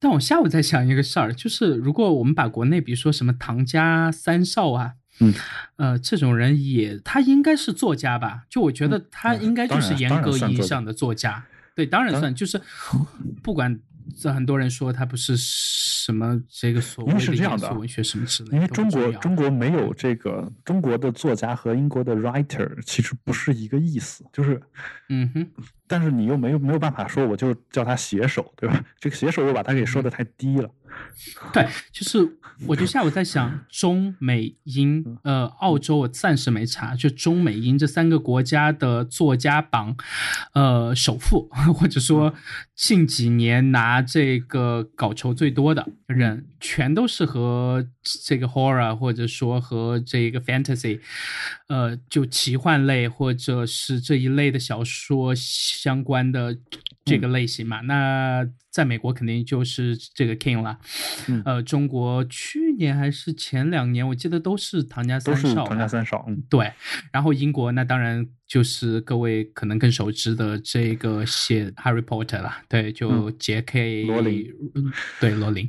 [0.00, 4.94] 但我下午在想一个事儿，就是如果我们把国内比如说什么唐家三少啊。
[5.20, 5.34] 嗯，
[5.76, 8.44] 呃，这种人也，他应该是作家吧？
[8.48, 11.44] 就我觉得他应该就是严格意义上的作家。
[11.74, 12.58] 对，当然算，就是
[13.42, 13.78] 不管
[14.18, 24.60] 这很多人说他不是什么这个所谓的严肃文学什么之类的，因为中国中国没有这个中国的作家和英国的 writer 其实不是一个意思，就是
[25.08, 25.46] 嗯哼，
[25.86, 28.84] 但是你又没有没有办法说我就叫他写手，对吧？
[28.98, 30.70] 这个写手又把他给说的太低了。
[31.52, 32.36] 对，就是
[32.66, 39.96] 我就下午在想中美英，呃，澳洲我暂时没查，就中美英这三个国家的作家榜，
[40.54, 42.34] 呃，首富或者说
[42.74, 47.86] 近几年拿这个稿酬最多的人，全都是和
[48.24, 51.00] 这个 horror 或者说和这个 fantasy，
[51.68, 56.56] 呃，就奇幻类或者是这一类的小说相关的
[57.04, 57.80] 这个类型嘛。
[57.82, 60.78] 那在美国肯定就是这个 King 了。
[61.44, 65.64] 呃，中国去年还是前两年，我记得都是唐家三少。
[65.66, 66.72] 唐家三少，嗯，对。
[67.12, 74.04] 然后英国那当然就是各位可能更熟知的这个写 Harry Potter 了，对，就 J.K.
[74.04, 74.90] 罗琳，嗯
[75.20, 75.68] 对罗琳。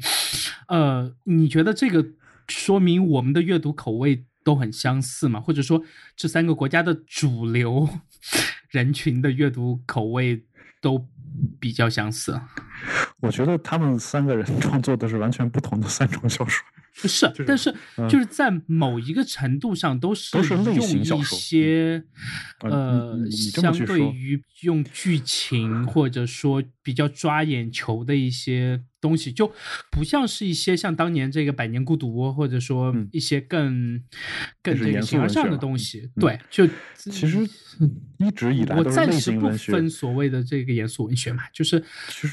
[0.70, 2.06] 呃，你觉得这个
[2.48, 5.39] 说明我们的阅读口味都很相似嘛？
[5.39, 5.84] 或者说
[6.16, 7.88] 这三个国家的主流
[8.70, 10.46] 人群的阅读口味
[10.82, 11.08] 都？
[11.60, 12.39] 比较相似，
[13.20, 16.64] 我觉得他们三个人创作的是完全不同的三种小说。
[16.94, 17.74] 是，但是
[18.08, 22.04] 就是在某一个程度上都是都是类型小说，一些
[22.62, 29.52] 呃，相对于用剧情或者说比较抓眼球的一些东西，就
[29.91, 34.00] 不像是一些像当年这个《百年孤独》或者说一些更
[34.62, 36.08] 更这个形而上的东西。
[36.22, 37.39] 对，就其实
[38.20, 41.84] 一直以来我暂时不分所谓的这个严肃文学嘛，就是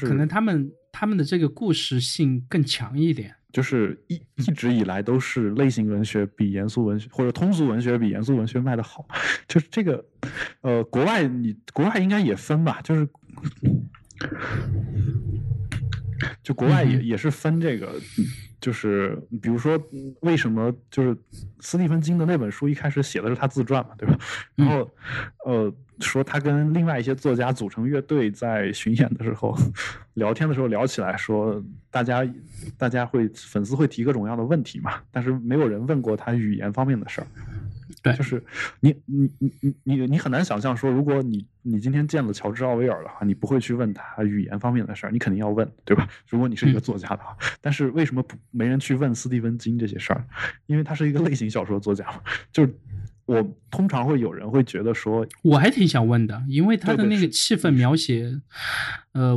[0.05, 3.35] 可能他们他们的这个故事性更强一点。
[3.51, 9.05] 就是一一直以来都是类型文学比严肃文学或者通俗文学比严肃文学卖的好，
[9.47, 10.03] 就是这个，
[10.61, 13.07] 呃，国外你国外应该也分吧，就是，
[16.43, 17.93] 就国外也也是分这个。
[18.61, 19.75] 就是比如说，
[20.19, 21.17] 为什么就是
[21.61, 24.15] 斯蒂芬金的那本书一开始写的是他自传嘛，对吧？
[24.53, 24.87] 然后，
[25.47, 29.55] 呃，说他跟另外一些作家组成乐队，在巡演的时候
[30.15, 32.27] 聊天的时候聊起来，说大家
[32.77, 37.27] 大家会粉丝会提各种各样的问题嘛，但是没有人问过他语言方面的事儿。
[38.03, 38.43] 对，就是
[38.79, 46.07] 你你你你你你很难想象说，如果你你今天见了乔治奥威尔的话，你不会去问他语言方面的事儿，你肯定要问，对吧？
[46.27, 50.25] 如果你是一个作家的话， 但是为什么不没人去问斯蒂芬金这些事儿？
[50.65, 52.21] 因为他是一个类型小说作家嘛。
[52.51, 52.73] 就是
[53.31, 58.41] 我通常会有人会觉得说，我还挺想问的，因为他的那个气氛描写，
[59.13, 59.33] 呃，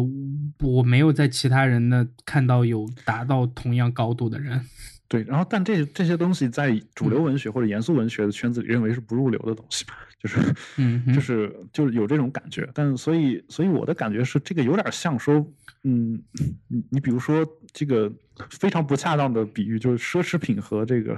[0.60, 4.60] 我没有在其他人的看到有达到同样高度的人。
[5.06, 10.40] 对，然后但这这些东西在主流文学或者严肃文学的圈子里认为是不入流的东西吧，就是，
[10.76, 12.68] 嗯，就是就是有这种感觉。
[12.74, 15.34] 但所以所以我的感觉是，这个有点像说，
[15.84, 16.20] 嗯，
[16.66, 18.10] 你你比如说这个
[18.50, 21.16] 非常不恰当的比喻，就是奢侈品和这个，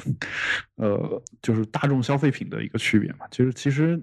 [0.77, 3.27] 呃，就是大众消费品的一个区别嘛。
[3.31, 4.01] 其实其实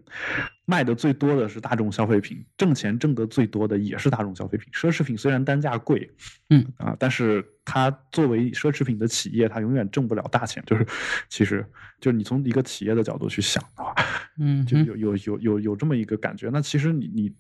[0.66, 4.68] 卖的最多的是大众消费品，挣钱挣得最多的也是大众消费品。
[4.74, 6.10] 奢侈品虽然单价贵，
[6.50, 7.46] 嗯啊，但是。
[7.66, 10.62] 它作为奢侈品的企业，它永远挣不了大钱。
[10.66, 10.86] 就是，
[11.30, 11.66] 其实，
[12.02, 13.96] 就是你从一个企业的角度去想的话，
[14.38, 16.50] 嗯，就有有有有有这么一个感觉。
[16.52, 17.34] 那其实你你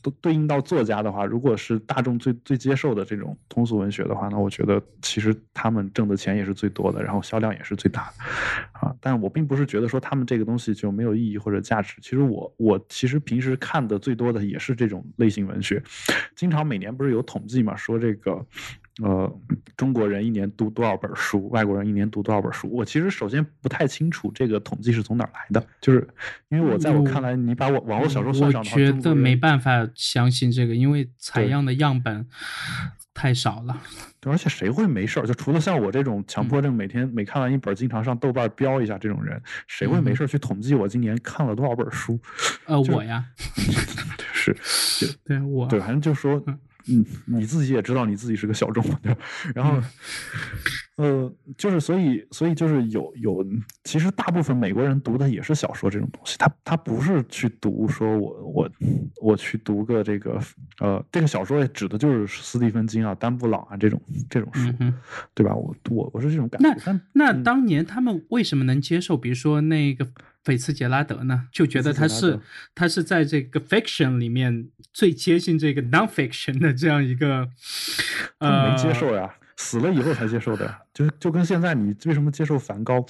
[0.00, 4.80] 都对应到作家的话，如果是大众最最接受的这种通俗文学的话，那我觉得
[5.14, 8.24] 其实他们挣的钱也是最多的，然后销量也是最大的
[8.80, 8.92] 啊。
[9.00, 11.94] 但我并不是觉得说他们这个东西就没有意义或者价值。
[12.02, 15.80] 其实我我其实平时看的最多的也是这种类型文学，
[16.34, 18.44] 经常每年不是有统计嘛，说这个。
[19.02, 19.28] 呃，
[19.76, 21.48] 中国人一年读多少本书？
[21.48, 22.70] 外国人一年读多少本书？
[22.70, 26.06] 我其实首先不太清楚这个统计是从哪儿来的，就是
[26.48, 32.24] 因为我在我看来，你把我网络小说算上的话，我觉得没办法相信这个，因为采样的样本
[33.14, 33.80] 太少了。
[34.20, 35.26] 对，而且谁会没事儿？
[35.26, 42.18] 就除了像我这种强迫症，每天每看完一本经常上豆瓣标一下这种人，谁会没事儿去统计我今年看了多少本书？
[42.66, 43.24] 呃，我呀，
[44.34, 44.54] 是，
[45.24, 46.44] 对我对，反正就说。
[46.86, 49.20] 嗯，你自己也知道你自己是个小众嘛，对吧？
[49.54, 49.80] 然后，
[50.96, 53.44] 呃，就是所以，所以就是有有，
[53.84, 58.70] 其实大部分美国人读的也是小说这种东西，他他不是去读说我我
[59.22, 60.40] 我去读个这个
[60.80, 64.70] 呃这个小说也指的就是斯蒂芬金啊、丹布朗啊这种这种书，
[65.34, 65.54] 对吧？
[65.54, 66.68] 我我我是这种感觉。
[66.84, 69.16] 那那当年他们为什么能接受？
[69.16, 70.08] 比如说那个。
[70.44, 72.38] 菲茨杰拉德呢，就觉得他是
[72.74, 77.48] 他是在这个 fiction 里面最接近这个 nonfiction 的这样一个，
[78.38, 83.04] 呃，没接受呀，死了以后才接受的，就就跟现在你为什么接受梵高，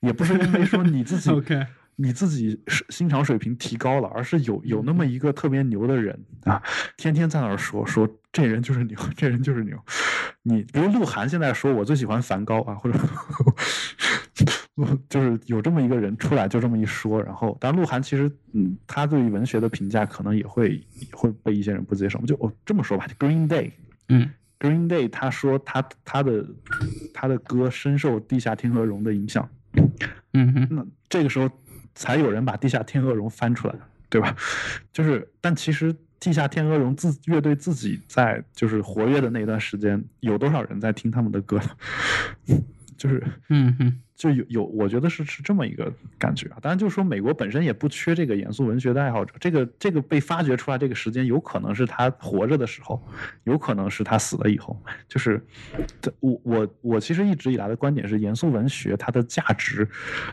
[0.00, 1.66] 也不是因为说你自己 OK
[1.96, 2.58] 你自己
[2.88, 6.62] 欣赏水平提高了，而是有有那么一个特别牛的人啊，
[6.96, 9.76] 天天在那儿说说这人就是牛，这人就是牛。
[10.44, 12.98] 你比如鹿晗现在说我最喜欢梵高啊，或者。
[15.08, 22.18] 就是有这么一个人出来，就这么一说，然后，但鹿晗其实，嗯，他对于文学的评价可能也会会被一些人不接受。
[22.20, 23.72] 就哦这么说吧，Green Day，
[24.08, 26.46] 嗯，Green Day，他说他他的
[27.12, 29.48] 他的歌深受地下天鹅绒的影响，
[30.34, 31.50] 嗯哼，那这个时候
[31.94, 33.74] 才有人把地下天鹅绒翻出来，
[34.08, 34.36] 对吧？
[34.92, 41.60] 就是，但其实地下天鹅绒自乐队自己在就是活跃的那段时间，有多少人在听他们的歌？
[42.96, 44.00] 就是，嗯哼。
[44.18, 46.58] 就有有，我觉得是是这么一个感觉啊。
[46.60, 49.32] 当然，就是说美国本身也不缺这个严肃文学的爱好者。
[49.38, 53.00] 这个这个被发掘出来这个时间，有可能是他活着的时候，
[53.44, 54.76] 有可能是他死了以后。
[55.06, 55.40] 就是，
[56.18, 59.88] 我我我其实一直以来的观点是，严肃文学它的价值，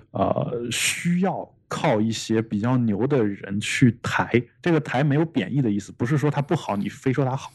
[0.09, 4.41] 呃，需要靠一些比较牛的人去抬。
[4.63, 7.51] 这个抬没有贬义的意思，不是说它不好，你非说它好，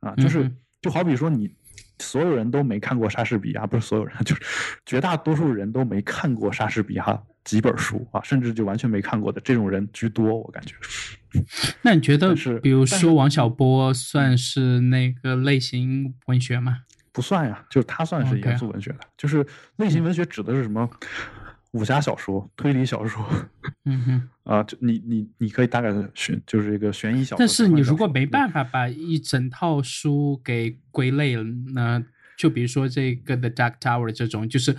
[0.00, 0.52] 啊，就是
[0.82, 1.50] 就好比说你。
[1.98, 4.42] 所有人都没看过莎士比亚，不是所有人， 就是
[4.84, 10.74] 绝大多数人都没看过莎士比亚几本书啊，甚至就完全没看过的这种人居多，我感觉。
[11.82, 16.78] 那你觉得，比如说王小波算是那个类型文学吗？
[17.12, 20.88] 不算呀，就是他算是严肃文学的，就是类型文学指的是什么？
[21.76, 23.24] 武侠小说、推理小说，
[23.84, 27.38] 嗯哼，啊，就你你你可以大概选，就是一个悬疑小说。
[27.38, 32.02] 但是你如果没办法把一整套书给归类了，那
[32.38, 34.76] 就比如说这个《The Dark Tower》这种，就是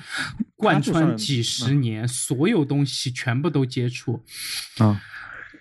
[0.55, 4.23] 贯穿几十年，所有东西全部都接触，
[4.77, 5.01] 啊，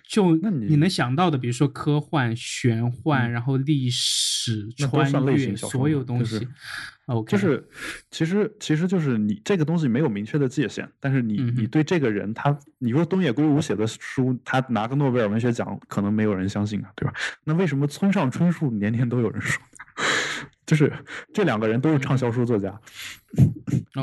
[0.09, 6.47] 就那你能想到的，比如说科幻、玄幻，然后历史、穿越，所有东西。
[7.07, 7.65] 哦，就是，
[8.11, 17.13] 其实其实就是你这个东西没有明确的界限，但是你你对这个人他，你说东野圭吾写的书，他拿个诺贝尔文学奖，可能没有人相信啊，对吧？
[17.45, 19.61] 那为什么村上春树年年都有人说？
[20.65, 20.91] 就是
[21.33, 22.77] 这两个人都是畅销书作家，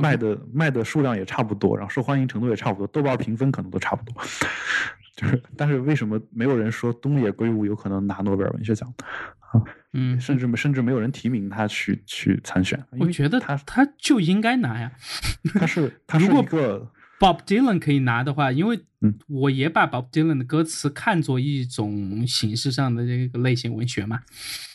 [0.01, 4.23] 卖的卖的数量也差不多，然后受欢迎程度也差不多，豆瓣评分可能都差不多。
[5.17, 8.93] 就是，但是为什么没有人说东野圭吾有可能拿诺贝尔文学奖
[9.39, 9.63] 啊？
[9.93, 12.85] 嗯，甚至甚至没有人提名他去去参选。
[12.99, 14.91] 我觉得他他就应该拿呀。
[15.55, 16.91] 他是 他是一个
[17.21, 18.85] Bob Dylan 可以拿的话，因为
[19.29, 24.21] 我也把 Bob Dylan 的歌词看作一种形式上的这个类型文学嘛。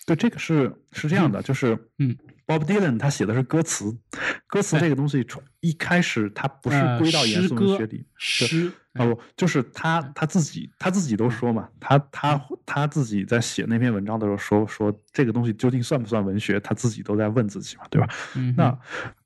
[0.06, 2.16] 对，这个是是这样的，就是嗯
[2.48, 3.96] ，Bob Dylan 他写的是歌词，
[4.48, 8.72] 歌词这个东西从一开始它不是归到严肃文学里，诗。
[8.96, 18.08] 哦，就是他他自己他自己都说嘛，他他他自己在写那篇文章的时候说说这个东西究竟算不算文学，他自己都在问自己嘛，对吧？
[18.58, 18.78] 那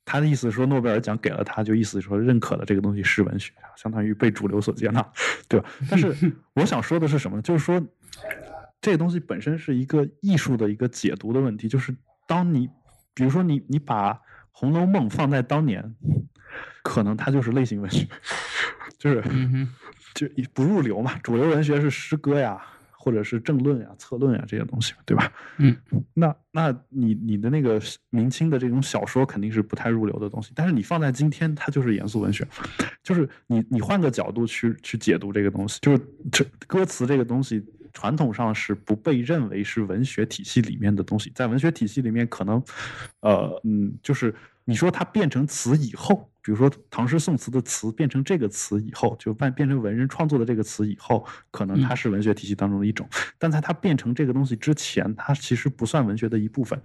[0.05, 5.01] 他的意思是说诺贝尔奖给了他，就意思说认可了这个东西是文学，相当于被主流所接纳，
[5.47, 5.69] 对吧？
[5.89, 6.13] 但是
[6.53, 7.41] 我想说的是什么呢？
[7.41, 7.81] 就是说
[8.81, 11.95] 这个东西本身是一个艺术的一个解读的问题，就是
[12.27, 12.69] 当你
[13.13, 14.13] 比如说你你把
[14.51, 15.95] 《红楼梦》放在当年，
[16.83, 18.07] 可能它就是类型文学。
[18.99, 19.23] 就是，
[20.13, 21.17] 就不入流嘛。
[21.23, 22.61] 主流文学是诗歌呀，
[22.91, 25.29] 或者是政论呀、策论呀这些东西，对吧？
[25.57, 25.75] 嗯，
[26.13, 27.81] 那那你你的那个
[28.11, 32.47] 明清的这种小说肯定是不太入流的东西，但是你放在今天，它就是严肃文学。
[33.01, 37.61] 就是你你换个角度去去解读这个东西，就是这歌词这个东西，
[37.91, 42.63] 传统上是不被认为是文学体系里面的东西，在文学体系里面，可能，
[43.19, 46.29] 呃嗯，就是你说它变成词以后。
[46.43, 53.07] 比如说唐诗宋词的词变成这个词以后，就变变成文人创作的这个词以后，可能它是文学体系当中的一种。
[53.39, 56.77] 但在它变成这个东西之前，它其实不算文学的一部分。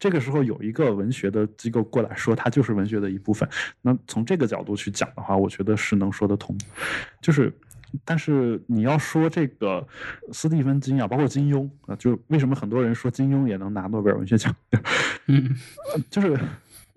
[0.00, 3.48] 这个时候有一个文学的机构过来说，它就是文学的一部分。
[3.82, 6.58] 那从这个角度去讲的话，我觉得是能说得通。
[7.22, 7.52] 就是，
[8.04, 9.86] 但是你要说这个
[10.32, 14.52] 斯蒂芬金啊，包括金庸啊，就为什么很多人说金庸也能拿诺贝尔文学奖？
[15.28, 15.54] 嗯，
[16.10, 16.36] 就是。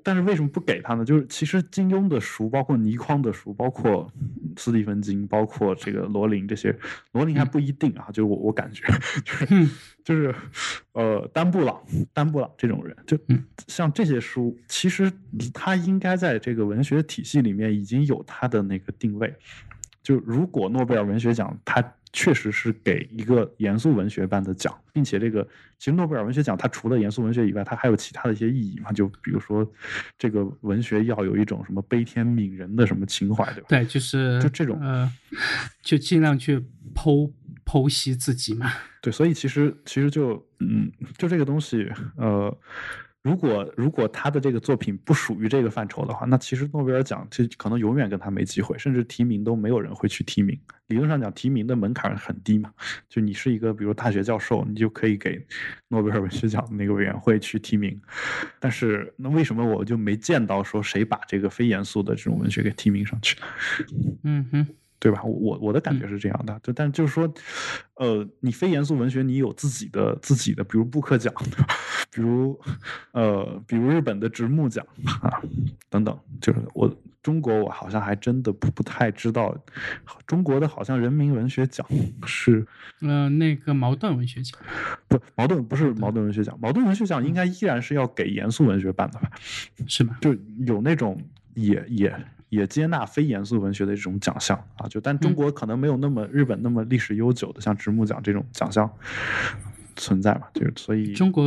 [0.08, 1.04] 但是为什么不给他呢？
[1.04, 4.10] 就是其实金庸的书，包括倪匡的书，包括
[4.56, 6.74] 斯蒂芬金，包括这个罗琳这些，
[7.12, 8.86] 罗琳还不一定啊，就是我我感觉，
[9.26, 9.70] 就是
[10.06, 10.34] 就是
[10.94, 11.78] 呃丹布朗
[12.14, 13.20] 丹布朗这种人，就
[13.68, 15.12] 像这些书，其实
[15.54, 19.36] 他应该在这个文学体系里面已经有他的那个定位。
[20.02, 21.84] 就如果诺贝尔文学奖，它
[22.14, 25.48] 确实是给一个严肃文学般的奖，并且这个
[25.78, 28.92] 其实诺贝尔文学奖它除了严肃文学以外，它还有其他的一些意义嘛？
[28.92, 29.70] 就比如说
[30.18, 33.68] 这个文学要有一种什么悲天悯人的什么情怀，对吧？
[33.70, 35.12] 对，就是就这种呃，
[35.82, 36.58] 就尽量去
[36.96, 37.32] 剖
[37.66, 38.72] 剖析自己嘛。
[39.02, 42.58] 对，所以其实其实就嗯，就这个东西，呃。
[43.28, 50.58] 如果如果他的这个作品不属于这个范畴的话，那其实诺贝尔奖就可能永远跟他没机会，甚至提名都没有人会去提名。
[50.88, 52.72] 理论上讲，提名的门槛很低嘛，
[53.10, 55.46] 就你是一个比如大学教授，你就可以给
[55.90, 58.00] 诺贝尔文学奖的那个委员会去提名。
[58.62, 63.38] 但是那为什么我就没见到说谁把这个非严肃的这种文学给提名上去？
[64.24, 64.68] 嗯哼。
[65.00, 65.22] 对吧？
[65.24, 67.32] 我我的感觉是这样的，就但就是说，
[67.96, 71.32] 呃，你非严肃文学，你有自己的自己的，比如布克奖，
[72.12, 72.60] 比如
[73.12, 74.86] 呃，比如日本的直木奖
[75.22, 75.42] 啊，
[75.90, 76.18] 等等。
[76.42, 76.92] 就是我
[77.22, 79.56] 中国，我好像还真的不不太知道，
[80.26, 81.86] 中国的好像人民文学奖
[82.26, 82.66] 是，
[83.02, 84.60] 呃，那个茅盾文学奖，
[85.08, 89.30] 不，茅盾不是茅盾文学奖，茅盾文学奖应该依然是要给严肃文学办的吧？
[89.88, 90.18] 是吗？
[90.22, 91.22] 就有那种
[91.54, 92.26] 也也。
[92.50, 98.90] 也接纳非严肃文学的这种奖项啊，就但中国可能没有那么日本那么历史悠久的像直木奖这种奖项
[99.96, 101.44] 存在嘛，就所以中国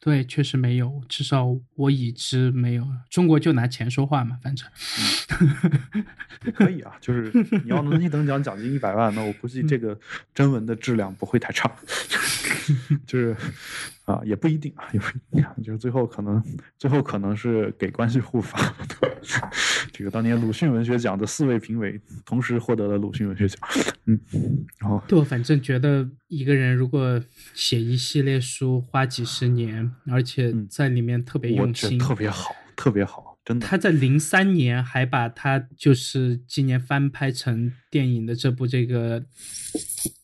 [0.00, 2.86] 对确实没有，至少我已知没有。
[3.10, 4.68] 中国就拿钱说话嘛，反正
[6.54, 7.30] 可以啊，就是
[7.62, 9.98] 你要能一等奖奖金一百万，那我估计这个
[10.34, 11.70] 征文的质量不会太差，
[13.06, 13.36] 就是
[14.04, 16.42] 啊，也不一定啊，也不一定，就是最后可能
[16.78, 18.74] 最后可能是给关系户发。
[19.92, 23.60] 这个当年鲁迅文学奖的四位评委同时获得了鲁迅文学奖，
[24.06, 24.18] 嗯，
[24.78, 27.22] 然后对我反正觉得一个人如果
[27.54, 33.66] 写一系列书花几十年，而且在里面特别用心，特别好，特别好，真的。
[33.66, 39.24] 他在零三年还把他就是今年翻拍成电影的这部这个。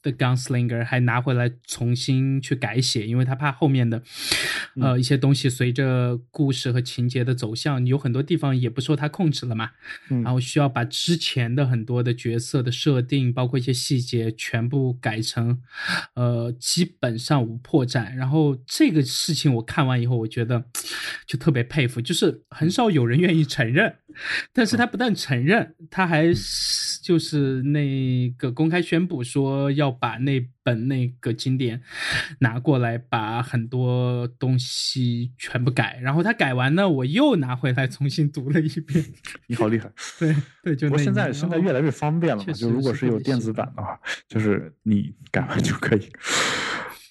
[0.02, 4.02] 的 Gunslinger 还拿回来重新去改写，因为他怕后面的，
[4.80, 9.70] 呃，一些东西随着故事和情节的走向，有很多地方也不受他控制了嘛。
[10.08, 15.60] 然后需要把之前的很多的角色的设定，包括一些细节，全部改成，
[16.14, 18.14] 呃，基本上无破绽。
[18.14, 20.64] 然后这个事情我看完以后，我觉得
[21.26, 23.96] 就特别佩服，就是很少有人愿意承认，
[24.52, 26.32] 但是他不但承认，他还
[27.02, 29.67] 就是那个公开宣布说。
[29.70, 31.80] 要把那本那个经典
[32.40, 39.04] 拿过来，把很多东西全部改，然后他改完呢，我又拿回来重新读了一遍。
[39.46, 39.90] 你好厉害！
[40.18, 46.08] 对对，就现在现在越来越方便了嘛，就如果是有电子版的话，就是你改完就可以。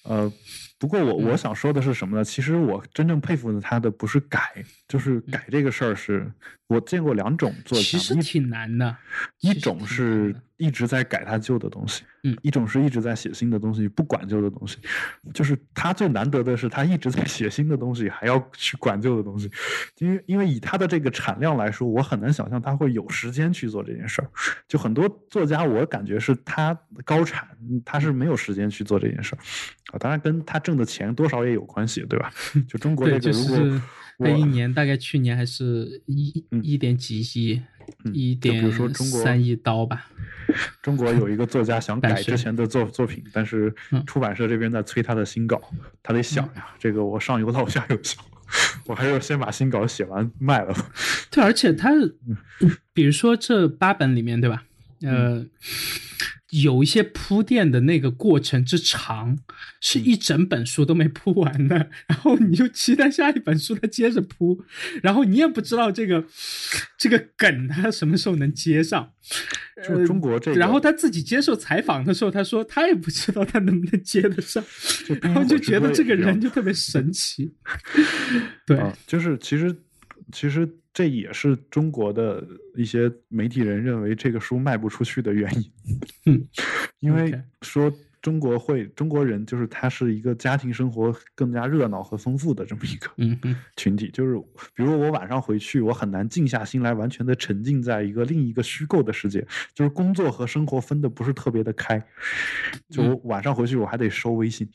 [0.04, 0.32] 呃，
[0.78, 2.24] 不过我我想说的是什么呢？
[2.24, 4.40] 其实我真正佩服的他的不是改，
[4.86, 6.32] 就是改这个事儿，是
[6.68, 8.96] 我见过两种做，其实挺难的，
[9.40, 10.34] 一种是。
[10.58, 14.76] 一直在改他旧的东西，嗯，一种是一直在写新的东西，不管旧的东西，
[15.32, 19.50] 就是他最难得的是他一直在写新的东西，还要去管旧的东西，
[19.98, 24.28] 因为因为以他的这个产量来说，我很难想象他会有时间去做这件事儿。
[24.66, 27.48] 就很多作家，我感觉是他高产，
[27.84, 29.38] 他是没有时间去做这件事儿
[29.92, 29.98] 啊。
[29.98, 32.32] 当然跟他挣的钱多少也有关系，对吧？
[32.66, 33.80] 就中国这个，如果
[34.18, 37.62] 这一年大概去年还是一一点几亿。
[38.12, 40.06] 一点，比如说中国三亿刀吧。
[40.80, 43.74] 中国有一个作家想改之前的作作品，但是
[44.06, 45.60] 出版社这边在催他的新稿，
[46.02, 48.20] 他得想呀，这个我上 有老下有小，
[48.86, 50.74] 我还是先把新稿写完卖了。
[51.30, 51.90] 对，而且他，
[52.94, 54.62] 比如说这八本里面，对吧？
[55.02, 55.44] 呃。
[56.50, 59.38] 有一些铺垫的那个过程之长，
[59.80, 64.64] 是一整本书都没铺完的， 然后你就期待下一本书他接着铺，
[65.02, 66.24] 然后你也不知道这个
[66.96, 69.12] 这个梗他什么时候能接上。
[69.86, 74.64] 就中国这个，然后他自己接受采访的时候，他说他也不知道他能不能接得上，
[75.20, 77.54] 然后就觉得这个人就特别神奇。
[78.66, 79.76] 对，就是其实
[80.32, 80.68] 其实。
[80.98, 82.44] 这也是中国的
[82.74, 85.48] 一些媒体人认为这个书卖不出去的原
[86.24, 86.48] 因，
[86.98, 87.88] 因为说。
[88.20, 93.10] 中国会中国人就是他是一个家庭生活更加热闹和丰富的这么一个
[93.76, 94.36] 群体，就是
[94.74, 102.02] 比如我晚上回去，我很难静下心来完全的沉浸在一个另一个虚构的世界，就是工作和生活分的不是特别的开。
[102.88, 104.68] 就我晚上回去，我还得收微信，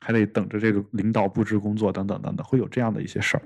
[0.00, 3.42] 还得等着这个领导布置工作等等等等，会有这样的一些事儿。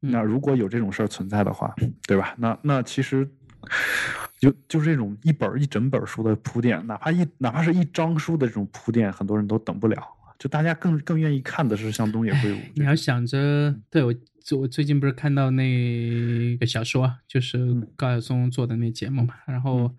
[0.00, 1.74] 那如果有这种事儿存在的话，
[2.06, 2.34] 对吧？
[2.38, 3.28] 那那其实。
[4.38, 10.02] 就就是这种一本一整本书的铺垫，哪怕一哪怕是一张书的这种铺垫，很多人都等不了。
[10.38, 12.58] 就大家更更愿意看的是像东野圭吾。
[12.74, 14.14] 你要想着，对我
[14.56, 19.94] 我最近不是看到那个小说，就是高晓松做的那节目嘛，然后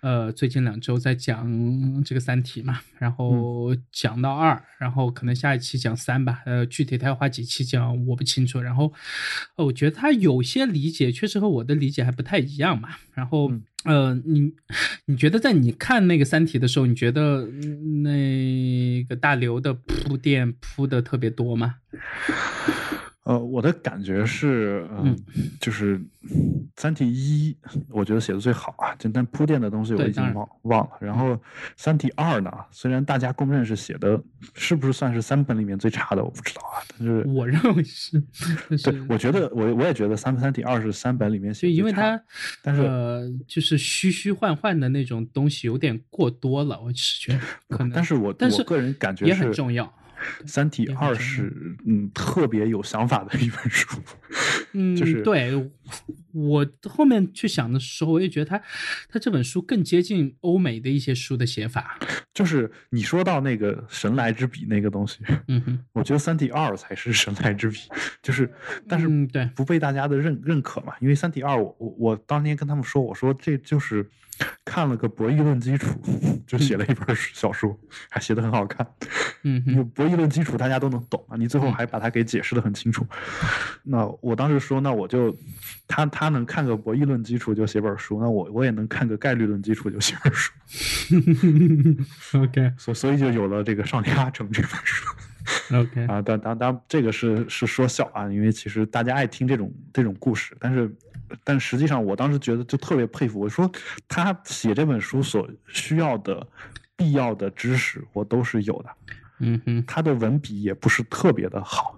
[0.00, 8.60] 呃，最近两周在讲这个《三体》嘛，然后讲到二，然后可能下一期讲三吧，呃，具体他要花几期讲我不清楚。
[8.60, 8.92] 然后，
[9.56, 13.52] 呃，我觉得他有些理解确实和我的理解还不太一样嘛，然后。
[13.84, 14.52] 呃，你
[15.06, 17.44] 你觉得在你看那个《三体》的时候，你觉得
[18.04, 21.78] 那个大刘的铺垫铺的特别多吗？
[23.24, 25.16] 呃，我的感觉是，嗯，
[25.60, 25.96] 就是
[26.74, 27.56] 《三体一》，
[27.88, 30.90] 我觉得写的最好啊，但铺垫的东西我已经忘忘了。
[31.00, 31.32] 然后
[31.76, 34.20] 《三体二》呢，虽然大家公认是写的，
[34.54, 36.82] 是不是算是三本里面最差的，我不知道啊。
[36.98, 38.20] 但是我认为是，
[38.82, 42.20] 对，我觉得我我也觉得《三三体二》是三本里面写，因为它，
[42.60, 47.92] 但是呃，就是虚虚幻幻的那种东西有点过多了，我是觉得可能。
[47.92, 49.84] 但是我但是个人感觉也很重要。
[50.46, 54.00] 《三体二》是嗯特别有想法的一本书，
[54.72, 55.70] 嗯， 就是对
[56.32, 58.62] 我后面去想的时候，我也觉得他
[59.08, 61.98] 他这本书更接近欧美的一些书的写法。
[62.32, 65.18] 就是你说到那个神来之笔那个东西，
[65.48, 67.78] 嗯哼，我觉得《三体二》才是神来之笔，
[68.22, 68.50] 就是
[68.88, 74.08] 但是对不被大家的认认可嘛，因为《三体二》我我我当年跟他们说，我说这就是
[74.64, 75.90] 看了个博弈论基础，
[76.46, 77.78] 就写了一本小说，
[78.08, 78.86] 还写的很好看，
[79.42, 83.06] 嗯，有博弈论基础大家都能懂啊，你最后还把它给解释的很清楚。
[83.82, 85.36] 那我当时说，那我就
[85.86, 90.52] 他他能看个博弈论基础就写本书，那我我也能看个概率论基础就写本书。
[92.38, 95.06] OK，所所以就有了这个《少年阿成》这本书。
[95.74, 100.90] OK 啊，当当当，这个是是说笑啊，因为其实大家爱听这种这种故事，但是
[101.44, 103.70] 但实际上我当时觉得就特别佩服，我说
[104.08, 106.46] 他写这本书所需要的
[106.96, 108.90] 必要的知识，我都是有的。
[109.44, 111.96] 嗯哼，他的文笔也不是特别的好，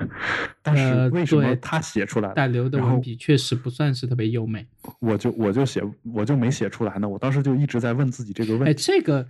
[0.62, 2.32] 但是为什么他写出来？
[2.32, 4.66] 大刘的文笔确实不算是特别优美。
[4.98, 5.82] 我就我就写
[6.14, 7.06] 我就没写出来呢。
[7.06, 8.70] 我当时就一直在问自己这个问题。
[8.70, 9.26] 哎，这个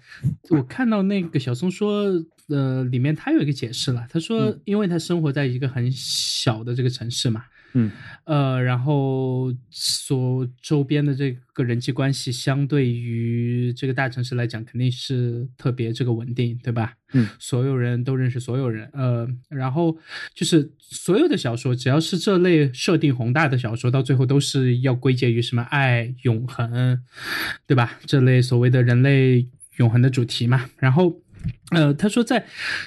[0.51, 2.05] 我看到那个小松说，
[2.51, 4.07] 呃，里面他有一个解释了。
[4.09, 7.47] 他说，因为他生活在一个很小的这个城市嘛。
[7.77, 7.91] 嗯，
[8.25, 16.95] 呃，然后所周边的这个人际关系，相对于这个大城市来讲，肯定是特别这个稳定，对吧？
[17.15, 19.99] 嗯，所有人都认识所有人，呃，然后
[20.35, 27.03] 就是所有的小说，只要是这类设定宏大的小说，到最后都是要归结于什么爱、永恒，
[27.67, 27.99] 对吧？
[28.07, 29.49] 这类所谓的人类
[29.79, 30.71] 永恒的主题嘛。
[30.79, 31.21] 然后，
[31.73, 32.47] 呃，他说在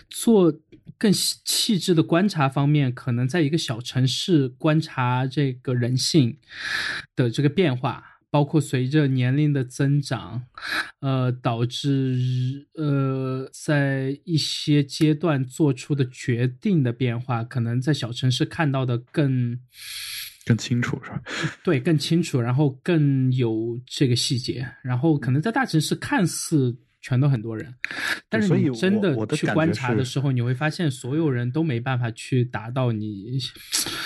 [0.09, 0.57] 做。
[0.97, 6.37] 更细致的观察方面，可能在一个小城市观察这个人性
[7.15, 10.43] 的这个变化，包括随着年龄的增长，
[11.01, 19.59] 呃，导致呃在一些阶段做出的决定的变化，可能在小城市看到的更
[20.45, 21.21] 更清楚，是吧？
[21.63, 26.75] 对，更清楚，然后更有这个细节，然后可能在大城市看似。
[27.07, 27.73] 全都很多人，
[28.27, 33.39] 但是你真的去观察的时候，你会发现所有人都没办法去达到你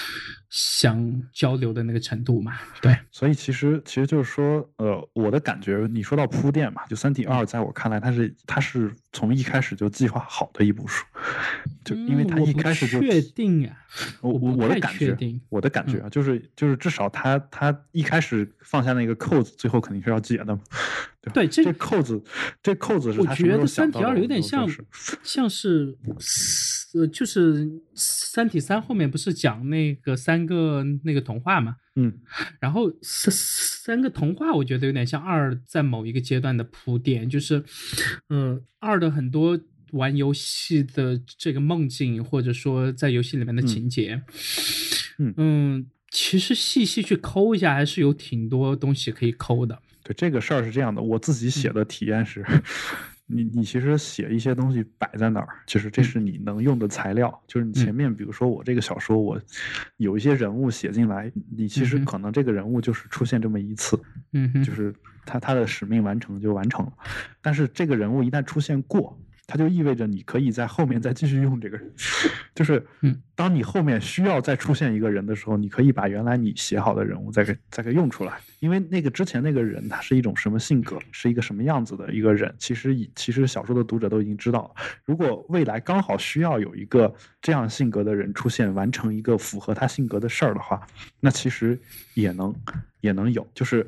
[0.82, 2.58] 想交流的那个程度嘛？
[2.82, 11.06] 对，所以其实其实就是说，呃，我的感觉，你说到铺垫嘛，就《三体二》在我看来，它是它是从一开始就计划好的一部书，
[11.86, 13.78] 就因为它一开始就确定啊，
[14.22, 15.16] 我我我的感觉，
[15.49, 20.64] 我的感觉啊，就是就是至少他他一开始放下那个扣子，最后肯定是要解的嘛。
[21.32, 22.20] 对，这扣子，
[22.64, 23.20] 这扣子是。
[23.22, 24.68] 我觉得《三体二》有点像，
[25.22, 25.95] 像是，
[26.95, 27.64] 呃，就是
[27.94, 30.70] 《三体三》后面不是讲那个三个
[31.03, 31.76] 那个童话嘛？
[31.95, 32.19] 嗯，
[32.60, 37.64] 然后三三个童话，我觉得有点像二在某一个阶段的铺垫，就是，
[38.30, 39.60] 嗯，二的很多
[39.91, 44.22] 玩游戏的这个梦境，或者说在游戏里面的情节，
[45.19, 45.34] 嗯。
[45.38, 49.81] 嗯，其实细细去抠一下，还是有挺多东西可以抠的。
[50.03, 52.43] 对这个事儿是这样的，我自己写的体验是，
[53.32, 59.40] 你你其实写一些东西摆在那儿，就是这是你能用的材料，就是你前面比如说我这个小说，我
[59.98, 63.99] 有一些人物写进来，你其实可能这个人物就是出现这么一次，
[64.34, 64.94] 嗯，就是
[65.26, 66.94] 他他的使命完成就完成了，
[67.41, 69.18] 但是这个人物一旦出现过。
[69.52, 71.91] 它就意味着你可以在后面再继续用这个人，
[72.56, 72.82] 就是，
[73.36, 84.84] 当你后面需要再出现一个人的时候，你可以把原来你写好的人物再给再给用出来，因为那个之前那个人他是一种什么性格，是一个什么样子的一个人，其实以其实小说的读者都已经知道了。
[85.03, 90.88] 如果未来刚好需要有一个这样性格的人出现，完成一个符合他性格的事儿的话，
[91.19, 91.78] 那其实
[92.14, 92.56] 也能
[93.02, 93.45] 也能有。
[93.53, 93.86] 就是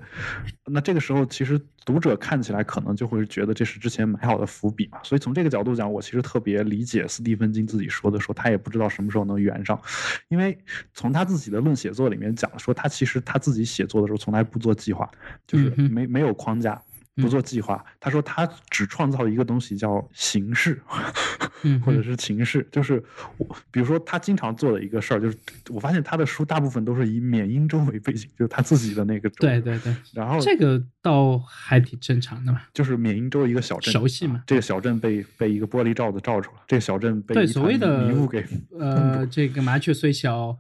[0.66, 5.00] 那这个时候，其实读者看起来可能就会觉得这是之前埋好的伏笔嘛。
[5.04, 9.80] 所以从这个角度讲，我其实特别理解斯蒂芬金自己说的，说他也不知道什么时候能圆上，
[10.28, 10.58] 因为
[10.94, 15.10] 从他自己的论写作里面讲说，他其实他自己写作的时候从来不做计划，
[15.48, 16.82] 就是没没有框架。
[17.16, 20.82] 不做计划，他说他只创造一个东西叫形式，
[21.86, 22.68] 或者是情势。
[22.72, 23.04] 就是
[23.38, 25.38] 我，比如说他经常做的一个事儿，就是
[25.70, 29.36] 我发现他的书大部分都是以缅因州为背景，就是他自己的那个州。
[29.42, 29.96] 对对对。
[30.12, 34.42] 然后这个倒还挺正常的嘛，就是缅因州一个小镇，熟悉嘛。
[34.48, 38.44] 这个小镇被被一个玻璃罩子罩住了，这个小镇被对所谓的迷雾给
[38.80, 40.58] 呃，这个麻雀虽小，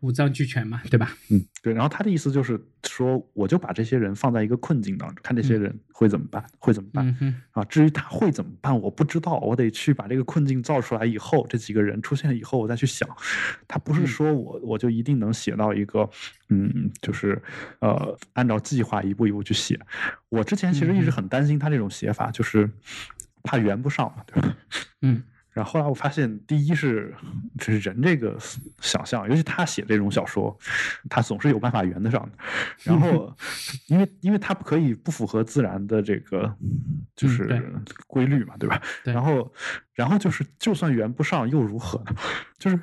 [0.00, 1.14] 五脏俱全嘛，对吧？
[1.28, 1.74] 嗯，对。
[1.74, 5.73] 然后他的意思就是说，我就把这些人放在一个困境当中，看这些人。
[5.92, 6.44] 会怎么办？
[6.58, 7.06] 会怎么办？
[7.52, 9.38] 啊，至于他会怎么办，我不知道。
[9.38, 13.08] 我得去把这个困境造出来以后，这几个人出现以后，我再去想。
[13.66, 16.08] 他不是说我我就一定能写到一个，
[16.48, 17.40] 嗯，就是
[17.80, 19.78] 呃，按照计划一步一步去写。
[20.28, 22.70] 我之前其实一直很担心他这种写法，就是
[23.42, 24.56] 怕圆不上嘛，对吧？
[25.02, 25.22] 嗯。
[25.54, 27.14] 然后后来我发现，第一是
[27.58, 28.36] 就是人这个
[28.80, 30.58] 想象，尤其他写这种小说，
[31.08, 32.32] 他总是有办法圆得上的。
[32.82, 33.32] 然后，
[33.86, 36.52] 因为因为他不可以不符合自然的这个
[37.14, 37.62] 就是
[38.08, 38.82] 规律嘛，对吧？
[39.04, 39.52] 然后，
[39.94, 42.16] 然后就是就算圆不上又如何呢？
[42.58, 42.78] 就是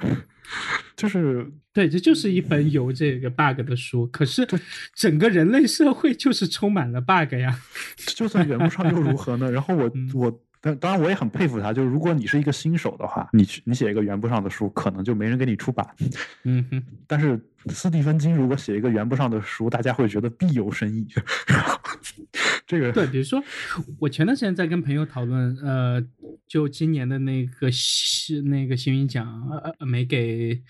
[0.95, 4.07] 就是对，这就是一本有这个 bug 的书。
[4.07, 4.48] 可是
[4.95, 7.60] 整个人类社会就是充满了 bug 呀。
[7.98, 9.52] 就算圆不上又如何呢？
[9.52, 10.41] 然后我 我。
[10.62, 11.74] 但当然，我也很佩服他。
[11.74, 15.86] 就是如果你是一个新手的话，你去你写一个原不上的书，可能就没人给你出版。
[16.44, 16.84] 嗯哼。
[17.08, 21.08] 但是斯蒂芬金如果写一个原不上的书，大家会觉得必有深意。
[22.68, 23.44] 这个对，比如说
[24.00, 26.02] 我前段时间在跟朋友讨论，呃，
[26.48, 29.28] 就今年的那个新那个新云奖
[29.80, 30.62] 呃没给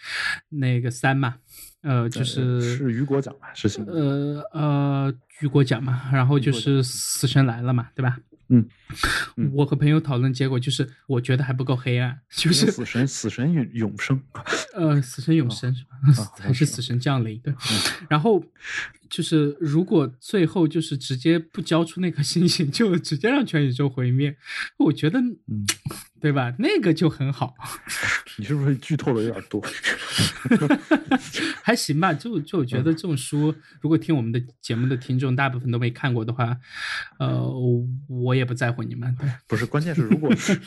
[0.49, 1.35] 那个三嘛，
[1.83, 8.17] 呃，就是是雨果奖吧，是新呃呃雨果奖嘛，然后就是死神来了嘛，对吧？
[9.37, 14.21] 嗯，我和朋友讨论结果就是，我觉得还不够黑暗，就是死神死神永永生，
[14.75, 15.91] 呃，死神永生是吧？
[16.39, 17.39] 还是死神降临？
[17.39, 17.53] 对，
[18.09, 18.43] 然后
[19.09, 24.35] 就是如果最后就是直接不交出那颗星星，就直接让全宇宙毁灭，
[24.77, 25.65] 我觉得，嗯。
[26.21, 26.53] 对吧？
[26.59, 27.55] 那个就很好。
[28.37, 29.61] 你是不是剧透的有点多？
[31.63, 36.55] 还行吧，就就我觉得这种书，如果听我们的节目的听众大部分都没看过的话，
[37.19, 37.43] 呃，
[38.07, 39.13] 我也不在乎你们。
[39.17, 40.59] 对不是，关键是如果是，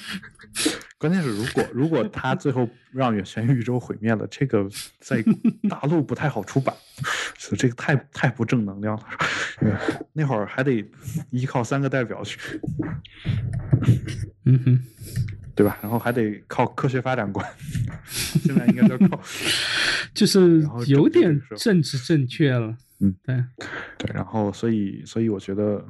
[0.98, 4.68] 关键是如果如果他最后让全宇宙毁灭了，这个
[5.01, 5.24] 在
[5.68, 6.74] 大陆不太好出版，
[7.39, 9.05] 所以这个太太不正能量了。
[10.12, 10.85] 那会儿还得
[11.31, 12.39] 依靠三个代表去。
[14.44, 14.85] 嗯哼。
[15.55, 15.78] 对吧？
[15.82, 17.47] 然后还得靠科学发展观，
[18.06, 19.20] 现在应该都靠，
[20.12, 22.76] 就是有点政治正确了。
[23.01, 23.44] 嗯，对，
[23.98, 24.10] 对。
[24.14, 25.85] 然后，所以，所以我觉得，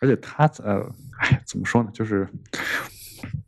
[0.00, 0.80] 而且他呃，
[1.20, 1.90] 哎，怎么说呢？
[1.92, 2.28] 就是，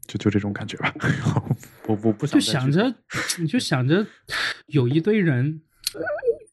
[0.06, 0.94] 就就这种感觉吧。
[1.86, 2.94] 我我不想就想着，
[3.38, 4.06] 你就想着
[4.66, 5.60] 有一堆人，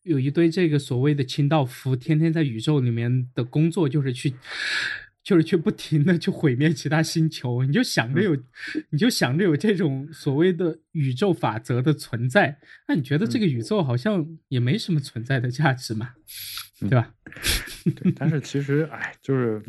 [0.04, 4.36] 有一堆这个所谓的清道夫，天天在宇宙里面的工作就是去。
[5.26, 8.38] 就是去不停的去毁灭其他星球，你就想着有，
[8.92, 16.12] 你就想着有这种所谓的宇宙法则的存在，那你觉得这个宇宙好像也没什么存在的价值嘛，
[16.82, 17.12] 对吧？
[17.96, 19.60] 对，但是其实，哎，就是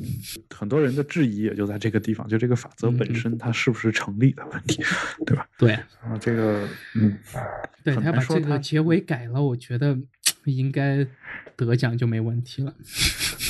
[0.55, 4.83] 很多人的质疑也就在这个地方，就这个法则本身它是不是成立的问题，
[5.25, 5.49] 对吧？
[5.57, 7.19] 对，啊，这个，嗯，
[7.83, 9.99] 对他把这个结尾改了，我觉得
[10.45, 11.07] 应该
[11.57, 12.75] 得奖就没问题了。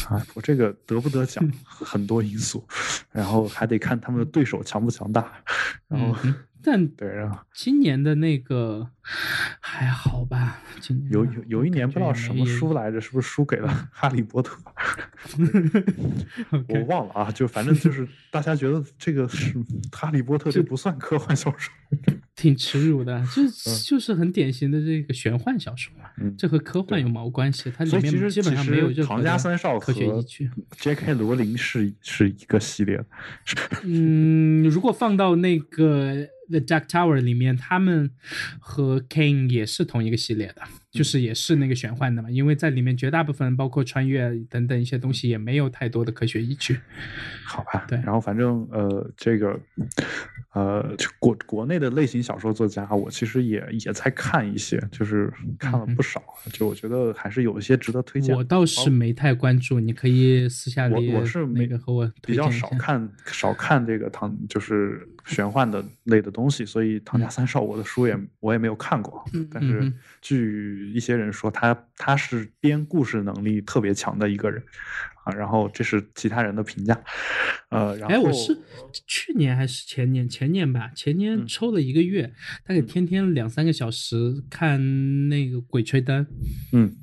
[0.09, 2.67] 啊，我这个得不得奖很多因素，
[3.11, 5.33] 然后还得看他们的对手强不强大，
[5.89, 6.17] 然后
[6.69, 8.91] 但对，啊今年的那个
[9.61, 10.61] 还好吧？
[10.81, 14.59] 今年有有有一年不知道什么书来着，是不是输给了《哈利波特
[16.69, 19.55] 》？我忘了啊，就反正就是大家觉得这个是
[19.93, 21.73] 《哈利波特》，这不算科幻小说。
[22.35, 23.43] 挺耻辱的，就
[23.85, 27.73] 就是很典型的这个玄幻小说嘛，这和科幻有毛关系？
[27.75, 29.17] 它里面基本上没有任何
[29.79, 30.51] 科学依据。
[30.73, 31.15] J.K.
[31.15, 33.03] 罗琳是是一个系列，
[33.85, 36.29] 嗯，如果放到那个。
[36.49, 38.11] The Dark Tower 里面，他们
[38.59, 42.31] 和 King 也是同一个系列的，就是也是那个玄幻的嘛。
[42.31, 46.79] 因为在里面绝大部分包括穿越等等一些东西，也没有太多的科学依据。
[47.45, 47.99] 好吧，对。
[47.99, 49.59] 然后反正呃，这个
[50.57, 56.23] 呃，国国内的类型小说作家，我其实也也在看一些，就是看了不少。
[56.51, 58.35] 就我觉得还是有一些值得推荐。
[58.35, 65.07] 我倒是没太关注，你可以私下里我我是那个和我比较少看少看这个唐，就是。
[65.27, 69.93] 玄幻的类的东西，所以唐家三少我的书也我也没有看过，但是嗯
[70.23, 74.63] 据一些人说，他他是编故事能力特别强的一个人
[75.27, 76.97] 啊，然后这是其他人的评价，
[77.71, 78.57] 呃，然后哎，我是
[79.09, 80.29] 去年还是前年？
[80.29, 82.33] 前年吧，前年嗯抽了一个月，
[82.65, 84.17] 大概天天两三个小时
[84.49, 86.25] 看那个《鬼吹灯
[86.73, 86.95] 》，嗯，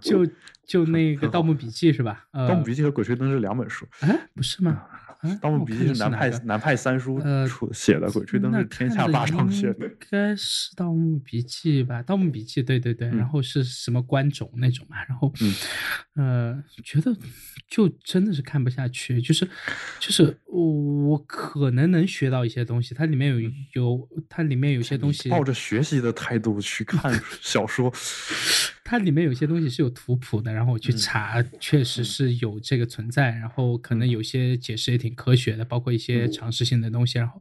[0.00, 0.26] 就
[0.66, 2.26] 就 那个《盗墓笔记》是吧？
[2.32, 4.82] 呃，《盗墓笔记》和《鬼吹灯》是两本书，哎，不是吗？
[5.22, 9.86] 啊《盗墓笔记》是南派南派三叔呃出写的，《鬼吹灯》是天下霸唱写的。
[9.86, 15.54] 应该是《盗墓笔记》吧，《盗墓笔记》对对对，嗯然后是什么关种那种嘛，然后嗯
[16.14, 17.14] 呃，觉得
[17.68, 19.46] 就真的是看不下去，就是
[19.98, 20.64] 就是我
[21.10, 27.92] 我可能能学到一些东西，它里面有有它里面有些东西抱着学习的态度去看 小说，
[28.90, 30.96] 它里面有些东西是有图谱的，然后我去嗯。
[30.96, 36.32] 查，确实是有这个存在，然后可能有些解释也挺科学的，包括一些嗯。
[36.32, 37.40] 常识性的东西，然后，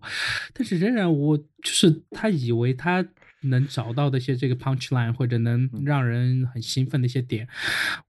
[0.53, 3.03] 但是仍然我就是他以为他
[3.41, 5.83] 能找到的一些这个 punch line 或者能嗯。
[5.83, 7.47] 让人很兴奋的一些点，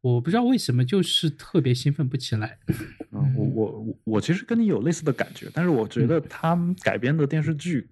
[0.03, 2.59] 我不知道为什么就是特别兴奋不起来。
[3.13, 7.87] 嗯，我我我我其实跟你有类似的感觉，但是我觉得他改编的电视剧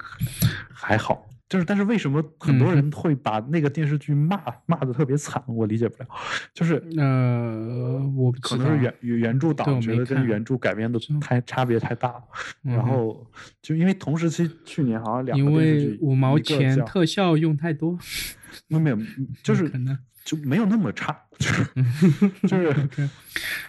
[0.71, 6.09] 还好，就是但是为什么很多人会把那个电视剧骂骂的特别惨，我理解不了，
[6.53, 12.23] 就是呃，我可能是原原原著党觉得跟原著改编的太差别太大了，
[12.65, 13.27] 嗯然后
[13.63, 17.99] 就因为同时期去年好像两因个电视剧，为五毛钱特效用太多，
[18.67, 18.99] 没有没有，
[19.43, 19.71] 就是
[20.29, 21.65] 就没有那么差，就是
[22.43, 23.09] 就是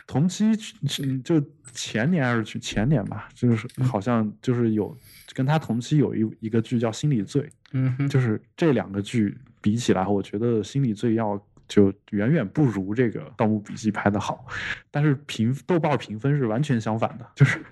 [0.05, 1.41] 同期去就
[1.71, 3.87] 前年还是去前年吧，就是嗯。
[3.87, 4.93] 好像就是有
[5.33, 14.45] 跟他同期有一一个剧叫《心理罪》，嗯，就是这两个剧比起来，我觉得《心理罪》要就远远不如这个《盗墓笔记》拍的好，
[14.89, 17.63] 但是评豆瓣评分是完全相反的，就是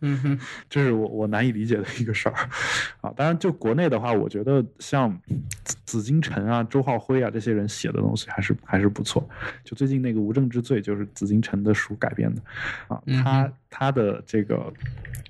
[0.00, 0.40] 嗯哼，
[0.70, 2.34] 这是我我难以理解的一个事儿
[3.00, 3.12] 啊。
[3.16, 5.20] 当然，就国内的话，我觉得像
[5.64, 9.28] 紫紫金陈啊、周浩辉啊这些人写的东西还是还是不错。
[9.64, 12.40] 就最近那个《无证之罪》就是紫金陈的书改编的
[12.86, 14.72] 啊，嗯他他的这个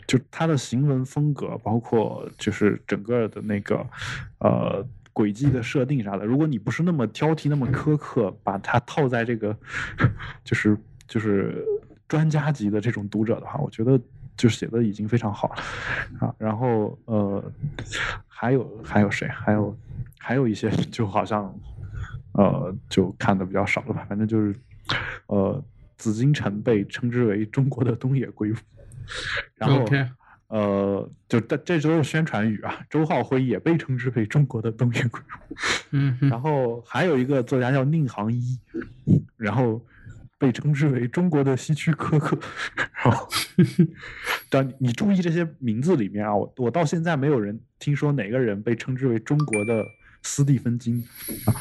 [0.06, 3.84] 就他的行文风格，包括就是整个的那个
[4.40, 4.86] 呃。
[5.12, 9.56] 轨迹的设定啥的，如果你不是那么挑剔、那么苛刻，把它套在这个
[10.44, 10.76] 就是
[11.06, 11.64] 就是
[12.08, 14.00] 专家级的这种读者的话，我觉得
[14.36, 15.56] 就写的已经非常好了
[16.26, 16.34] 啊。
[16.38, 17.42] 然后呃，
[18.26, 19.28] 还有还有谁？
[19.28, 19.76] 还有
[20.18, 21.54] 还有一些就好像
[22.32, 24.06] 呃就看的比较少了吧。
[24.08, 24.54] 反正就是
[25.26, 25.62] 呃，
[25.96, 28.54] 紫禁城被称之为中国的东野圭吾，
[29.56, 29.84] 然后
[30.50, 32.84] 呃，就这这都是宣传语啊。
[32.90, 35.54] 周浩辉也被称之为中国的东野圭吾。
[35.92, 38.58] 嗯，然后还有一个作家叫宁杭一，
[39.36, 39.80] 然后
[40.38, 42.36] 被称之为中国的希区柯克。
[43.02, 43.28] 然后，
[44.48, 49.84] 但你你注意这些名字里面啊，我我到现在没有人听说哪个人被称之为中国的
[50.22, 51.02] 斯蒂芬金
[51.46, 51.54] 啊？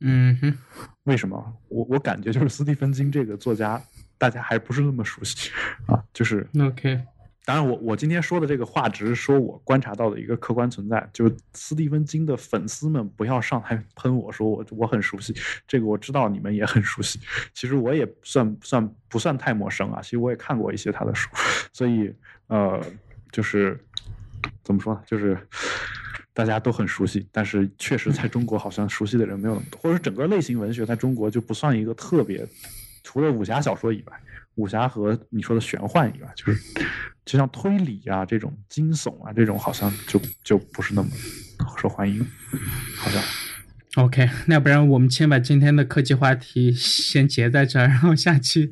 [0.00, 0.58] 嗯哼，
[1.04, 1.56] 为什么？
[1.68, 3.82] 我我感觉就是斯蒂芬金这个作家，
[4.18, 5.50] 大家还不是那么熟悉
[5.86, 6.46] 啊，就是。
[6.60, 7.00] OK，
[7.46, 11.08] 当然我，我今天说的这个话，只是说我观察到的一个客观存在。
[11.12, 15.32] 就是斯蒂芬金的粉丝们不要上来喷我说我我很熟悉，
[15.64, 17.20] 这个我知道你们也很熟悉。
[17.54, 21.30] 其实我也算算不算太陌生啊，其实我也看过一些他的书，
[21.72, 22.12] 所以
[22.48, 22.84] 呃，
[23.30, 23.78] 就是
[24.64, 25.38] 怎么说呢，就是
[26.34, 32.44] 大家都很熟悉，但是确实在中国好像熟悉的人没有那么多，或者整个类型文学在中国就不算一个特别，
[33.04, 34.20] 除了武侠小说以外。
[34.56, 36.60] 武侠和你说的玄幻以外，就是
[37.24, 41.08] 就像推理啊这种惊悚啊这种，好像就就不是那么
[41.78, 42.26] 受欢迎，
[42.98, 43.22] 好像。
[43.96, 48.70] OK，那不然我们先把今天的科技话题先结在这儿，然后下期，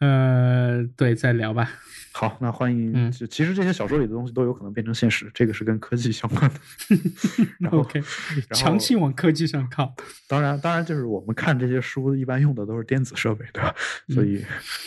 [0.00, 1.70] 呃，对，再聊吧。
[2.18, 3.12] 好，那欢迎。
[3.12, 6.58] 其实这些小说里的东西都有可能变成现实，这个是跟科技相关的。
[7.60, 9.94] 然后 OK，然后强行往科技上靠。
[10.26, 13.74] 当然，当然就是我们看这些书一般用的都是电子设备，对吧？
[14.08, 14.42] 所以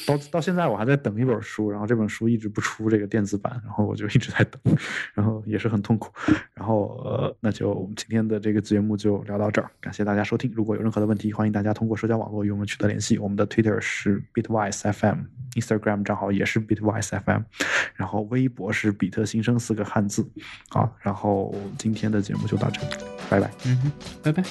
[0.08, 4.60] 到到现在我还在等一本书，然后这本书一直不出这个电子版，然后我就一直在等，
[5.14, 6.12] 然后也是很痛苦。
[6.56, 10.52] 然后呃，那就我们今天的这个节目就聊到这儿，感谢大家收听。
[10.56, 13.20] 如果有任何的问题，欢迎大家通过社交网络与我们取得联系。
[13.20, 17.42] 我们的 Twitter 是 Bitwise FM，Instagram 账号也是 Bitwise FM，
[17.96, 20.28] 然后微博是比特新生四个汉字。
[20.70, 22.88] 好，然后今天的节目就到这里，
[23.30, 23.52] 拜拜。
[23.66, 23.92] 嗯哼，
[24.24, 24.44] 拜拜。